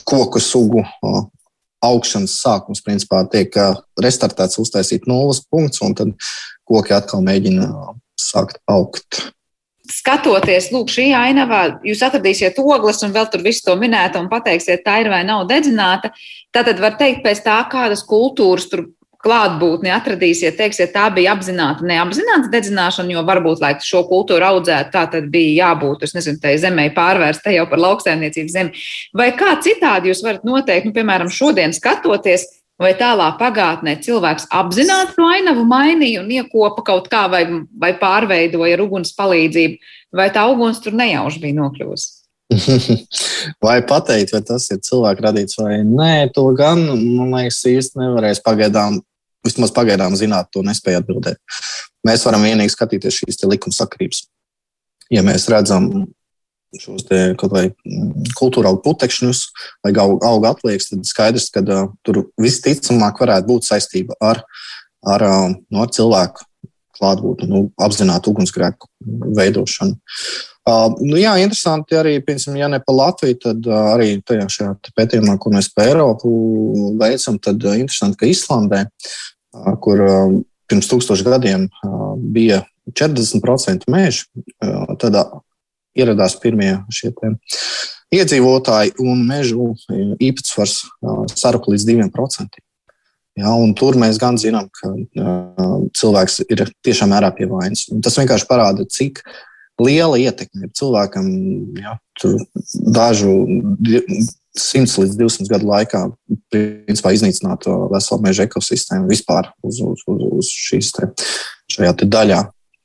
koku 0.08 0.42
sugu 0.42 0.82
uh, 0.82 1.20
augšanas 1.84 2.39
sākums. 2.41 2.82
Principā 2.86 3.22
tiek 3.30 3.54
uh, 3.60 3.78
restartēts, 4.02 4.62
uztaisīt 4.64 5.06
nulles 5.10 5.43
punkts, 5.45 5.84
un 5.86 5.93
tad 6.00 6.16
koki 6.70 6.95
atkal 6.97 7.24
mēģina 7.26 7.70
sākt 8.20 8.62
augt. 8.72 9.22
skatoties, 9.93 10.72
lūk, 10.74 10.89
šī 10.89 11.10
ainavā, 11.14 11.62
jūs 11.86 12.02
atradīsiet 12.08 12.58
ogles 12.64 13.04
un 13.04 13.14
vēl 13.14 13.28
tur 13.30 13.43
visu 13.45 13.66
to 13.68 13.76
minētu 13.78 14.22
un 14.22 14.30
pateiksiet, 14.32 14.82
tā 14.86 15.02
ir 15.04 15.12
vai 15.12 15.22
nav 15.28 15.45
dedzināta. 15.52 16.14
Tad 16.56 16.72
var 16.80 16.97
teikt, 16.97 17.22
pēc 17.26 17.43
tā, 17.45 17.60
kādas 17.70 18.06
kultūras 18.08 18.70
tur 18.72 18.88
klātbūtni 19.24 19.91
atradīsiet, 19.93 20.57
teiksiet, 20.59 20.91
tā 20.95 21.05
bija 21.15 21.34
apzināta, 21.38 21.86
neapzināta 21.88 22.49
dedzināšana, 22.51 23.13
jo 23.15 23.24
varbūt, 23.28 23.61
lai 23.63 23.74
šo 23.84 24.03
kultūru 24.09 24.43
audzētu, 24.49 24.91
tā 24.91 25.05
tad 25.13 25.30
bija 25.32 25.69
jābūt, 25.69 26.03
es 26.07 26.15
nezinu, 26.17 26.41
tai 26.43 26.57
zemē 26.59 26.89
pārvērsta 26.95 27.53
jau 27.55 27.63
par 27.71 27.82
lauksaimniecības 27.86 28.57
zemi. 28.57 28.84
Vai 29.15 29.30
kā 29.39 29.55
citādi 29.63 30.11
jūs 30.11 30.24
varat 30.26 30.43
noteikt, 30.47 30.89
nu, 30.89 30.95
piemēram, 30.95 31.32
šodien 31.32 31.76
skatoties, 31.76 32.49
vai 32.82 32.91
tālā 32.99 33.30
pagātnē 33.39 33.95
cilvēks 34.03 34.49
apzināti 34.51 35.15
to 35.15 35.30
ainavu 35.30 35.63
mainīja 35.69 36.24
un 36.24 36.34
iekopa 36.34 36.84
kaut 36.89 37.07
kā 37.11 37.24
vai, 37.32 37.45
vai 37.80 37.93
pārveidoja 37.99 38.76
ar 38.76 38.84
uguns 38.84 39.13
palīdzību, 39.15 39.93
vai 40.19 40.28
tā 40.36 40.43
uguns 40.51 40.84
tur 40.84 40.97
nejauši 40.99 41.41
bija 41.45 41.59
nokļuvusi? 41.61 42.11
vai 43.65 43.80
pateikt, 43.88 44.34
vai 44.36 44.43
tas 44.45 44.67
ir 44.74 44.82
cilvēka 44.84 45.30
radīts 45.30 45.57
vai 45.61 45.80
nē, 45.88 46.34
to 46.36 46.45
gan, 46.57 46.84
man 46.91 47.34
liekas, 47.38 47.63
īsti 47.71 48.01
nevarēs 48.01 48.43
pagaidām 48.45 48.99
vismaz 49.46 49.74
pagaidām 49.76 50.16
zināt, 50.20 50.50
to 50.54 50.64
nespēja 50.66 51.02
atbildēt. 51.04 51.39
Mēs 52.08 52.26
varam 52.28 52.46
vienīgi 52.48 52.74
skatīties 52.74 53.22
šīs 53.22 53.44
likuma 53.48 53.76
sakrības. 53.76 54.26
Ja 55.14 55.24
mēs 55.26 55.48
redzam 55.52 55.89
šos 56.80 57.06
kaut 57.38 57.52
vai 57.54 57.68
mm, 57.70 58.32
kultūrālu 58.38 58.80
putekšņus 58.86 59.41
vai 59.86 59.91
auga 60.00 60.54
atliekas, 60.54 60.89
tad 60.89 61.06
skaidrs, 61.06 61.52
ka 61.54 61.62
uh, 61.62 61.91
tur 62.06 62.24
visticamāk 62.41 63.22
varētu 63.22 63.50
būt 63.52 63.68
saistība 63.68 64.18
ar, 64.24 64.41
ar, 65.06 65.28
uh, 65.28 65.52
no, 65.54 65.84
ar 65.84 65.91
cilvēku 65.94 66.48
klātbūtni, 66.98 67.50
nu, 67.50 67.68
apzinātu 67.82 68.34
ugunsgrēku 68.34 68.89
veidošanu. 69.38 69.98
Uh, 70.64 70.94
nu, 71.04 71.18
jā, 71.20 71.34
interesanti 71.44 71.98
arī, 72.00 72.14
piemēram, 72.24 72.56
ja 72.56 72.70
ne 72.72 72.80
pa 72.80 72.94
Latviju, 72.96 73.39
tad 73.44 73.66
uh, 73.68 73.89
arī 73.98 74.16
tajā 74.24 74.70
pētījumā, 74.96 75.36
ko 75.41 75.52
mēs 75.52 75.68
pa 75.76 75.89
Eiropu 75.89 76.32
veicam, 77.02 77.39
tad 77.44 77.66
uh, 77.68 77.76
interesanti, 77.76 78.22
ka 78.22 78.30
Islandē 78.30 78.86
kur 79.84 80.04
pirms 80.70 80.89
tūkstošiem 80.91 81.30
gadiem 81.30 81.68
bija 82.34 82.64
40% 82.99 83.88
meža, 83.91 84.26
tad 84.99 85.20
ieradās 85.93 86.36
pirmie 86.41 86.76
šie 86.91 87.14
iedzīvotāji 88.14 88.95
un 89.01 89.24
mežu 89.28 89.72
īpatsvars 90.22 90.82
saruka 91.34 91.74
līdz 91.74 91.88
2%. 91.89 92.62
Ja, 93.39 93.49
tur 93.78 93.97
mēs 93.97 94.20
gan 94.22 94.38
zinām, 94.38 94.68
ka 94.78 94.91
uh, 94.93 95.78
cilvēks 95.97 96.43
ir 96.54 96.68
tiešām 96.86 97.10
mērā 97.16 97.32
pie 97.34 97.47
vainas. 97.49 97.88
Tas 98.06 98.20
vienkārši 98.20 98.45
parāda, 98.45 98.86
cik 98.86 99.24
liela 99.82 100.19
ietekme 100.21 100.67
ir 100.67 100.74
cilvēkam 100.78 101.30
ja, 101.82 101.95
dažu 102.93 103.34
100 104.53 105.01
līdz 105.01 105.15
200 105.17 105.49
gadu 105.49 105.69
laikā 105.69 106.03
principā, 106.53 107.13
iznīcināt 107.15 107.65
veselu 107.93 108.21
meža 108.21 108.45
ekosistēmu 108.45 109.09
vispār 109.09 109.49
uz, 109.65 109.82
uz, 109.82 110.03
uz, 110.05 110.26
uz 110.39 110.51
šīs 110.69 110.91
te, 110.93 111.09
šajā 111.74 111.95
te 111.97 112.09
daļā. 112.09 112.43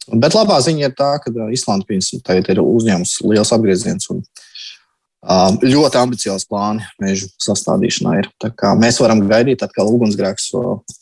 Bet 0.08 0.32
labā 0.32 0.56
ziņa 0.64 0.88
ir 0.88 0.94
tā, 0.96 1.10
ka 1.20 1.50
Islanda 1.52 2.00
tagad 2.24 2.48
ir 2.48 2.62
uzņēmusi 2.64 3.28
liels 3.28 3.52
apgrieziens 3.52 4.08
un 4.14 4.22
ļoti 5.60 5.98
ambiciozi 5.98 6.46
plāni 6.48 6.86
mežu 7.02 7.28
sastādīšanā. 7.42 8.14
Ir. 8.22 8.30
Mēs 8.78 9.00
varam 9.02 9.20
gaidīt, 9.28 9.60
ka 9.74 9.84
ugunsgrēks 9.84 10.52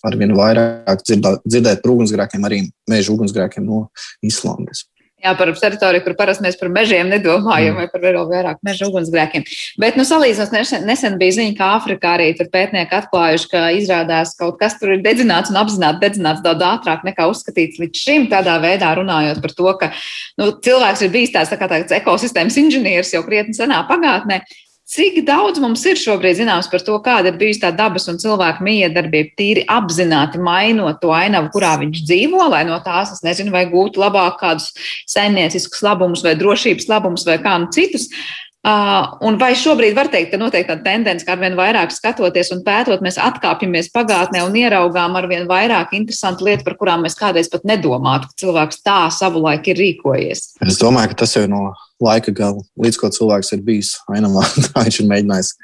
ar 0.02 0.16
vien 0.16 0.34
vairāk 0.34 1.04
dzirdēt 1.06 1.82
par 1.82 1.92
ugunsgrēkiem, 1.92 2.44
arī 2.48 2.62
meža 2.90 3.12
ugunsgrēkiem 3.12 3.64
no 3.64 3.86
Islandes. 4.24 4.86
Jā, 5.24 5.30
par 5.32 5.48
teritoriju, 5.56 6.02
kur 6.04 6.12
parasti 6.18 6.44
mēs 6.44 6.58
par 6.60 6.68
mežiem 6.68 7.08
nedomājam, 7.08 7.72
mm. 7.72 7.78
vai 7.80 7.86
par 7.88 8.02
vēl 8.02 8.18
vairāk 8.28 8.58
meža 8.66 8.84
ugunsgrēkiem. 8.90 9.46
Bet, 9.80 9.96
nu, 9.96 10.04
salīdzinot, 10.04 10.52
nesen, 10.52 10.84
nesen 10.84 11.16
bija 11.16 11.38
ziņa, 11.38 11.54
ka 11.56 11.70
Āfrikā 11.78 12.10
arī 12.18 12.26
tur 12.36 12.50
pētnieki 12.52 12.92
atklājuši, 12.98 13.48
ka 13.48 13.62
izrādās 13.78 14.34
kaut 14.36 14.58
kas 14.60 14.76
tur 14.76 14.92
ir 14.92 15.00
dedzināts 15.06 15.48
un 15.50 15.56
apzināti 15.62 16.04
dedzināts 16.04 16.44
daudz 16.44 16.66
ātrāk 16.68 17.08
nekā 17.08 17.30
uzskatīts 17.32 17.80
līdz 17.80 18.02
šim. 18.04 18.28
Tādā 18.28 18.58
veidā 18.60 18.92
runājot 19.00 19.40
par 19.40 19.56
to, 19.56 19.72
ka 19.80 19.90
nu, 20.36 20.50
cilvēks 20.68 21.06
ir 21.08 21.14
bijis 21.16 21.32
tāds, 21.38 21.54
tā 21.54 21.58
kā 21.62 21.70
tāds 21.72 21.96
ekosistēmas 21.96 22.60
inženieris 22.66 23.16
jau 23.16 23.24
krietni 23.24 23.56
senā 23.56 23.80
pagātnē. 23.88 24.42
Cik 24.86 25.16
daudz 25.26 25.58
mums 25.58 25.82
ir 25.90 25.98
šobrīd 25.98 26.36
zināms 26.38 26.68
par 26.70 26.82
to, 26.86 26.94
kāda 27.02 27.32
ir 27.32 27.38
bijusi 27.40 27.58
tā 27.64 27.72
dabas 27.74 28.06
un 28.06 28.20
cilvēka 28.22 28.62
miedarbība, 28.62 29.32
tīri 29.34 29.64
apzināti 29.66 30.38
mainot 30.38 31.00
to 31.02 31.10
ainavu, 31.10 31.50
kurā 31.56 31.72
viņš 31.80 32.04
dzīvo, 32.06 32.44
lai 32.52 32.62
no 32.68 32.78
tās, 32.84 33.10
es 33.16 33.24
nezinu, 33.26 33.50
vai 33.50 33.64
gūtu 33.72 33.98
labāk 33.98 34.38
kādus 34.44 34.70
saimnieciskus 35.10 35.82
labumus 35.82 36.22
vai 36.22 36.36
drošības 36.38 36.86
labumus 36.92 37.26
vai 37.26 37.40
kā 37.42 37.56
nu 37.58 37.66
citus. 37.74 38.06
Uh, 38.06 38.45
un 38.64 39.36
vai 39.38 39.52
šobrīd 39.54 39.94
var 39.94 40.08
teikt, 40.10 40.32
ka 40.32 40.40
noteikti 40.40 40.72
tāda 40.72 40.82
tendence, 40.82 41.24
ka 41.26 41.36
arvien 41.36 41.54
vairāk 41.58 41.92
skatoties 41.94 42.50
un 42.54 42.64
pētot, 42.66 43.02
mēs 43.04 43.18
atkāpjamies 43.22 43.92
pagātnē 43.94 44.42
un 44.46 44.56
ieraugām 44.58 45.14
arvien 45.18 45.46
vairāk 45.46 45.94
interesantu 45.98 46.48
lietu, 46.48 46.64
par 46.66 46.74
kurām 46.80 47.06
mēs 47.06 47.14
kādreiz 47.18 47.50
pat 47.52 47.66
nedomātu, 47.68 48.30
ka 48.30 48.42
cilvēks 48.42 48.82
tā 48.86 48.98
savulaik 49.14 49.70
ir 49.70 49.78
rīkojies? 49.78 50.42
Es 50.66 50.80
domāju, 50.82 51.12
ka 51.12 51.22
tas 51.22 51.36
jau 51.36 51.46
no 51.50 51.62
laika 52.02 52.34
gala, 52.34 52.64
līdz 52.82 53.00
ko 53.00 53.12
cilvēks 53.14 53.54
ir 53.54 53.64
bijis 53.66 53.94
ainamā, 54.14 54.42
tā 54.66 54.82
viņš 54.82 55.00
ir 55.02 55.10
mēģinājis 55.14 55.54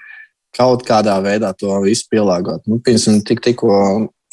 kaut 0.57 0.87
kādā 0.87 1.17
veidā 1.25 1.51
to 1.59 1.75
visu 1.83 2.07
pielāgot. 2.13 2.63
Nu, 2.69 2.79
piemēram, 2.85 3.23
tik, 3.27 3.41
tikko 3.43 3.75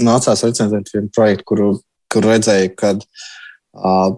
nācās 0.04 0.44
recenzēt 0.46 0.92
vienu 0.94 1.10
projektu, 1.16 1.46
kur, 1.48 1.62
kur 2.12 2.28
redzēja, 2.28 2.74
ka 2.78 2.98
uh, 3.00 4.18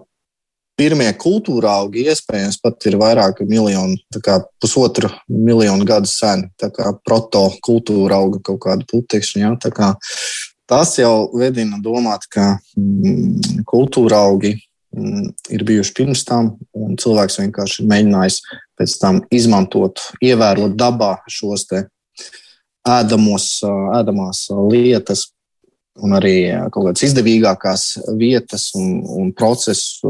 pirmie 0.82 1.10
kultūra 1.14 1.76
augi 1.82 2.06
iespējams 2.10 2.58
pat 2.62 2.88
ir 2.90 2.96
vairāk 2.98 3.44
miljonu, 3.46 3.98
kā 4.24 4.40
pusotru 4.62 5.10
miljonu 5.30 5.86
gadu 5.86 6.10
seni. 6.10 6.48
Tā 6.58 6.72
kā 6.74 6.90
proto-kultūra 7.06 8.18
auga 8.18 8.42
kaut 8.50 8.62
kāda 8.66 8.86
putekšņa. 8.90 9.42
Ja? 9.44 9.92
Tas 10.70 10.96
jau 10.98 11.28
vedina 11.38 11.78
domāt, 11.82 12.26
ka 12.32 12.56
mm, 12.78 13.62
kultūra 13.68 14.24
augi 14.26 14.56
mm, 14.96 15.28
ir 15.54 15.66
bijuši 15.68 15.94
pirms 16.00 16.24
tam, 16.26 16.54
un 16.74 16.98
cilvēks 16.98 17.38
vienkārši 17.44 17.82
ir 17.82 17.90
mēģinājis 17.92 18.40
pēc 18.80 18.96
tam 19.02 19.20
izmantot, 19.34 20.02
ievērot 20.24 20.74
dabā 20.78 21.14
šos 21.30 21.68
ēdamos, 22.82 23.52
ēdamās 24.00 24.46
lietas 24.72 25.28
un 26.00 26.14
arī 26.16 26.36
kaut 26.72 26.86
kādas 26.88 27.04
izdevīgākās 27.08 27.86
vietas 28.18 28.70
un, 28.78 29.02
un 29.04 29.32
procesus 29.36 30.00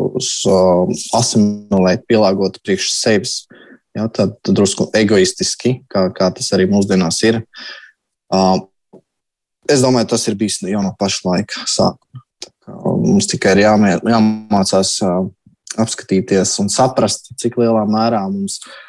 uh, 0.47 0.91
asimilēt, 1.19 2.07
pielāgot 2.11 2.61
priekš 2.63 2.93
sevis. 2.95 3.37
Ja, 3.93 4.07
tad, 4.09 4.39
drusku 4.49 4.87
egoistiski, 4.97 5.83
kā, 5.93 6.07
kā 6.17 6.31
tas 6.33 6.47
arī 6.57 6.65
mūsdienās 6.71 7.19
ir. 7.29 7.43
Uh, 8.33 8.63
es 9.69 9.83
domāju, 9.85 10.09
tas 10.15 10.25
ir 10.31 10.39
bijis 10.41 10.63
jau 10.65 10.81
no 10.85 10.95
paša 10.99 11.27
laika 11.29 11.67
sākuma. 11.69 12.23
Mums 13.03 13.29
tikai 13.29 13.57
ir 13.59 13.67
jāmācās 13.67 14.95
uh, 15.05 15.27
apskatīties 15.83 16.55
un 16.63 16.73
saprast, 16.73 17.35
cik 17.41 17.59
lielā 17.61 17.85
mērā 17.91 18.23
mums 18.31 18.61
ir 18.63 18.81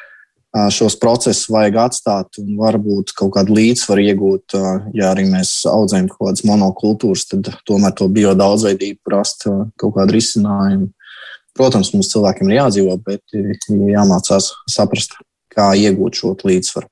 šos 0.54 0.94
procesus 1.02 1.48
vajag 1.50 1.78
atstāt 1.88 2.38
un 2.38 2.54
varbūt 2.60 3.12
kaut 3.18 3.32
kādu 3.34 3.56
līdzsvaru 3.56 4.04
iegūt. 4.04 4.56
Ja 4.94 5.10
arī 5.10 5.26
mēs 5.30 5.64
audzējam 5.70 6.08
kaut 6.12 6.28
kādas 6.28 6.44
monokultūras, 6.46 7.26
tad 7.30 7.50
tomēr 7.66 7.94
to 7.98 8.08
bio 8.12 8.36
daudzveidību 8.38 9.14
rast 9.16 9.48
kaut 9.48 9.96
kādu 9.96 10.16
risinājumu. 10.18 10.90
Protams, 11.54 11.92
mums 11.94 12.10
cilvēkiem 12.10 12.50
ir 12.50 12.58
jādzīvot, 12.60 13.02
bet 13.06 13.36
ir 13.38 13.52
jāmācās 13.92 14.50
saprast, 14.70 15.14
kā 15.54 15.70
iegūt 15.78 16.18
šo 16.18 16.34
līdzsvaru. 16.42 16.90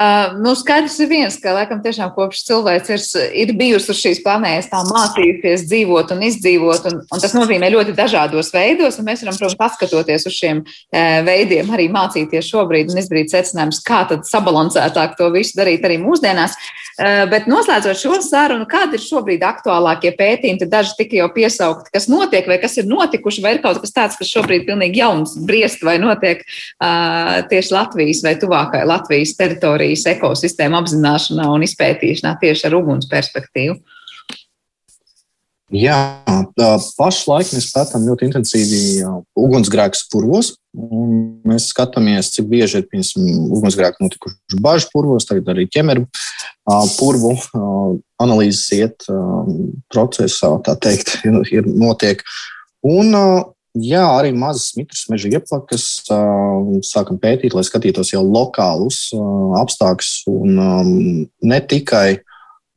Uh, 0.00 0.30
nu, 0.40 0.54
skaidrs 0.56 0.94
ir 1.04 1.10
viens, 1.10 1.34
ka 1.36 1.52
laikam 1.52 1.82
tiešām 1.84 2.14
kopš 2.14 2.38
cilvēks 2.46 2.92
ir, 2.94 3.02
ir 3.42 3.50
bijusi 3.58 3.90
uz 3.92 3.98
šīs 4.00 4.22
planētas, 4.24 4.70
tā 4.72 4.80
mācījusies 4.88 5.66
dzīvot 5.68 6.14
un 6.14 6.24
izdzīvot, 6.24 6.86
un, 6.88 7.02
un 7.04 7.20
tas 7.20 7.36
nozīmē 7.36 7.68
ļoti 7.74 7.92
dažādos 7.98 8.48
veidos, 8.54 8.96
un 8.96 9.10
mēs 9.10 9.26
varam, 9.26 9.36
protams, 9.36 9.58
paskatoties 9.60 10.24
uz 10.30 10.38
šiem 10.38 10.62
uh, 10.64 11.20
veidiem, 11.26 11.68
arī 11.76 11.90
mācīties 11.92 12.48
šobrīd 12.48 12.94
un 12.94 13.02
izdarīt 13.02 13.34
secinājumus, 13.34 13.82
kā 13.84 14.06
tad 14.08 14.24
sabalansētāk 14.24 15.18
to 15.20 15.28
visu 15.36 15.60
darīt 15.60 15.84
arī 15.84 16.00
mūsdienās. 16.00 16.56
Uh, 16.56 16.89
bet 17.30 17.46
noslēdzot 17.50 18.00
šo 18.00 18.20
sarunu, 18.24 18.66
kādi 18.70 18.98
ir 18.98 19.04
šobrīd 19.04 19.44
aktuālākie 19.46 20.14
pētījumi, 20.16 20.62
tad 20.64 20.72
daži 20.74 20.96
tika 21.02 21.20
jau 21.20 21.28
piesaukti, 21.34 21.92
kas 21.94 22.08
notiek 22.10 22.48
vai 22.50 22.58
kas 22.62 22.78
ir 22.80 22.88
notikuši, 22.90 23.44
vai 23.44 23.54
ir 23.56 23.62
kaut 23.64 23.82
kas 23.84 23.94
tāds, 23.94 24.18
kas 24.20 24.32
šobrīd 24.32 24.66
pilnīgi 24.68 25.02
jauns 25.02 25.36
briest 25.46 25.84
vai 25.86 25.98
notiek 26.02 26.42
uh, 26.42 27.40
tieši 27.50 27.74
Latvijas 27.76 28.24
vai 28.26 28.34
tuvākai 28.40 28.82
Latvijas 28.88 29.36
teritorijai 29.38 29.90
Latvijas 29.90 30.06
ekosistēmu 30.16 30.78
apzināšanā 30.78 31.48
un 31.50 31.64
izpētīšanā 31.66 32.36
tieši 32.40 32.68
ar 32.68 32.76
uguns 32.78 33.08
perspektīvu? 33.10 33.78
Jā, 35.70 35.96
pašlaik 36.98 37.52
mēs 37.54 37.68
pētām 37.70 38.02
ļoti 38.08 38.26
intensīvi 38.26 38.80
ugunsgrēkus 39.38 40.08
purvos. 40.10 40.56
Mēs 41.46 41.68
skatāmies, 41.70 42.32
cik 42.34 42.48
bieži 42.50 42.80
ir 42.80 42.88
piemēram, 42.90 43.46
ugunsgrēki 43.54 44.02
notikuši 44.02 44.58
bažu 44.62 44.90
purvos, 44.90 45.28
tagad 45.28 45.52
arī 45.52 45.68
ķemeru 45.70 46.08
purvu 46.96 47.36
analīzes 48.22 48.66
iet 48.74 49.06
procesā, 49.94 50.56
tā 50.66 50.74
teikt, 50.74 51.20
ir 51.54 51.70
notiek. 51.70 52.24
Un 52.86 53.14
jā, 53.78 54.02
arī 54.02 54.32
mazas 54.34 54.72
mitras 54.78 55.04
meža 55.12 55.30
ieplakas 55.36 55.86
sākam 56.88 57.20
pētīt, 57.22 57.54
lai 57.54 57.62
skatītos 57.66 58.10
jau 58.10 58.24
lokālus 58.26 59.04
apstākļus 59.60 60.10
un 60.34 60.58
ne 61.46 61.60
tikai 61.70 62.18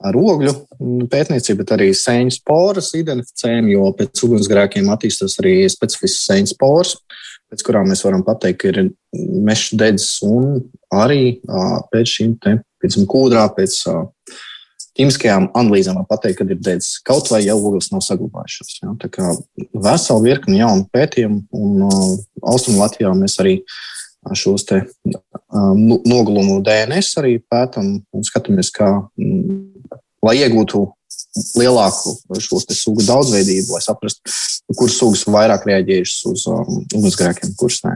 ar 0.04 0.18
ogļu 0.20 0.54
pētniecību, 1.12 1.60
bet 1.62 1.74
arī 1.76 1.90
sēņu 1.98 2.36
sporas 2.38 2.92
identificējam, 2.98 3.70
jo 3.72 3.92
pēc 3.98 4.24
ugunsgrēkiem 4.28 4.90
attīstās 4.94 5.38
arī 5.42 5.56
specifisks 5.72 6.28
sēņu 6.30 6.54
sporas, 6.54 6.96
pēc 7.52 7.66
kurām 7.68 7.92
mēs 7.92 8.04
varam 8.06 8.26
pateikt, 8.28 8.62
ka 8.64 8.72
ir 8.74 8.82
meža 9.48 9.80
dedzes 9.80 10.18
un 10.26 10.58
arī 10.94 11.38
pēc 11.94 12.18
šīm 12.18 12.36
te, 12.44 12.58
pēc 12.84 13.00
kūdrā, 13.10 13.48
pēc 13.56 13.80
ķīmiskajām 14.98 15.50
analīzēm 15.58 15.98
var 16.02 16.06
pateikt, 16.10 16.40
ka 16.40 16.46
ir 16.46 16.60
dedzes. 16.62 17.00
Kaut 17.06 17.32
vai 17.34 17.42
jau 17.46 17.58
ogles 17.58 17.90
nav 17.94 18.04
saglabājušās. 18.06 18.76
Ja? 18.84 18.94
Tā 19.02 19.10
kā 19.14 19.32
vesela 19.74 20.22
virkni 20.22 20.60
jaunu 20.60 20.86
pētījumu, 20.94 21.42
un 21.58 21.88
uh, 21.88 22.12
Austrumu 22.54 22.84
Latvijā 22.84 23.14
mēs 23.18 23.40
arī 23.42 23.58
šos 24.38 24.68
te 24.70 24.84
uh, 24.84 25.74
nogulumu 25.74 26.62
DNS 26.64 27.18
arī 27.20 27.36
pētam 27.42 27.96
un 28.14 28.28
skatāmies, 28.28 28.70
kā, 28.76 28.90
mm, 29.20 29.73
lai 30.24 30.38
iegūtu 30.42 30.84
lielāku 31.58 32.14
šo 32.42 32.62
sugu 32.70 33.06
daudzveidību, 33.08 33.74
lai 33.74 33.82
saprastu, 33.84 34.34
kuras 34.78 34.98
sugas 35.00 35.24
vairāk 35.28 35.66
reaģējušas 35.70 36.26
uz 36.30 36.46
um, 36.52 36.84
ugunsgrēkiem, 36.94 37.56
kuras 37.60 37.82
nē. 37.86 37.96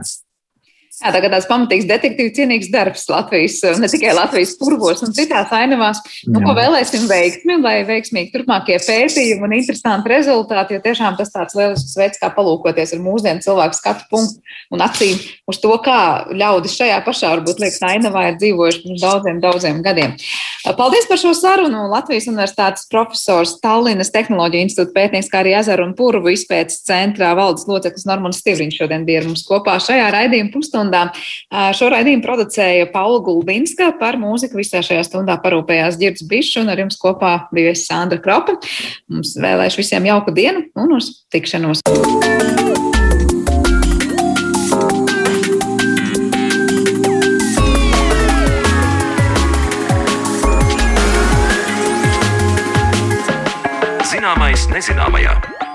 Jā, 0.98 1.12
tagad 1.14 1.30
tāds 1.30 1.46
pamatīgs 1.46 1.86
detektīvu 1.86 2.32
cienīgs 2.34 2.72
darbs 2.74 3.04
Latvijas, 3.06 3.60
ne 3.78 3.86
tikai 3.86 4.16
Latvijas 4.18 4.56
purvos 4.58 5.04
un 5.06 5.12
citās 5.14 5.52
ainavās. 5.54 6.00
Nu, 6.26 6.40
ko 6.42 6.56
vēlēsim 6.58 7.04
veiksmi, 7.06 7.60
lai 7.62 7.76
veiksmīgi 7.86 8.32
turpmākie 8.32 8.80
pētījumi 8.82 9.46
un 9.46 9.54
interesanti 9.60 10.10
rezultāti, 10.10 10.74
jo 10.74 10.82
tiešām 10.82 11.14
tas 11.20 11.30
tāds 11.30 11.54
lielisks 11.54 11.94
veids, 12.00 12.18
kā 12.18 12.32
palūkoties 12.34 12.96
ar 12.96 13.02
mūsdienu 13.04 13.44
cilvēku 13.46 13.78
skatu 13.78 14.08
punktu 14.10 14.42
un 14.74 14.82
acīm 14.82 15.22
uz 15.46 15.60
to, 15.62 15.70
kā 15.84 16.00
ļaudis 16.34 16.74
šajā 16.80 16.98
pašā, 17.06 17.30
varbūt 17.36 17.62
liekas, 17.62 17.78
ainavā 17.86 18.24
ir 18.32 18.40
dzīvojuši 18.42 18.82
pirms 18.88 19.06
daudziem, 19.06 19.38
daudziem 19.44 19.80
gadiem. 19.86 20.18
Paldies 20.66 21.06
par 21.06 21.22
šo 21.22 21.30
sarunu. 21.38 21.86
Latvijas 21.92 22.26
Universitātes 22.28 22.90
profesors 22.90 23.54
Tallinas 23.62 24.10
Tehnoloģija 24.12 24.66
institūta 24.66 24.96
pētnieks, 24.98 25.30
kā 25.30 25.44
arī 25.44 25.54
ezeru 25.60 25.86
un 25.86 25.94
purvu 25.96 26.34
izpētes 26.34 26.82
centrā 26.88 27.30
valdes 27.38 27.68
loceklis 27.70 28.04
Normans 28.10 28.42
Stivriņš 28.42 28.82
šodien 28.82 29.06
bija 29.06 29.22
ar 29.22 29.30
mums 29.30 29.46
kopā 29.46 29.78
šajā 29.80 30.10
raidījuma 30.12 30.52
pusstundā 30.52 30.87
stundā. 30.88 31.12
Šo 31.76 31.90
raidījumu 31.92 32.24
producēja 32.24 32.88
Paula 32.92 33.20
Gulbinska, 33.24 33.92
par 34.00 34.18
mūziku 34.20 34.58
visā 34.60 34.82
šajā 34.84 35.04
stundā 35.06 35.38
parūpējās 35.42 35.98
Girds 36.00 36.24
Bišs 36.28 36.58
un 36.62 36.72
ar 36.72 36.80
jums 36.80 36.98
kopā 37.00 37.48
bija 37.52 37.74
Sandra 37.76 38.20
Kropa. 38.20 38.58
Mums 39.08 39.36
vēlēšu 39.38 39.82
visiem 39.82 40.08
jauku 40.08 40.34
dienu 40.34 40.68
un 40.76 40.98
uz 40.98 41.24
tikšanos! 41.32 41.84
Zināmais 54.08 54.66
nezināmajā. 54.72 55.67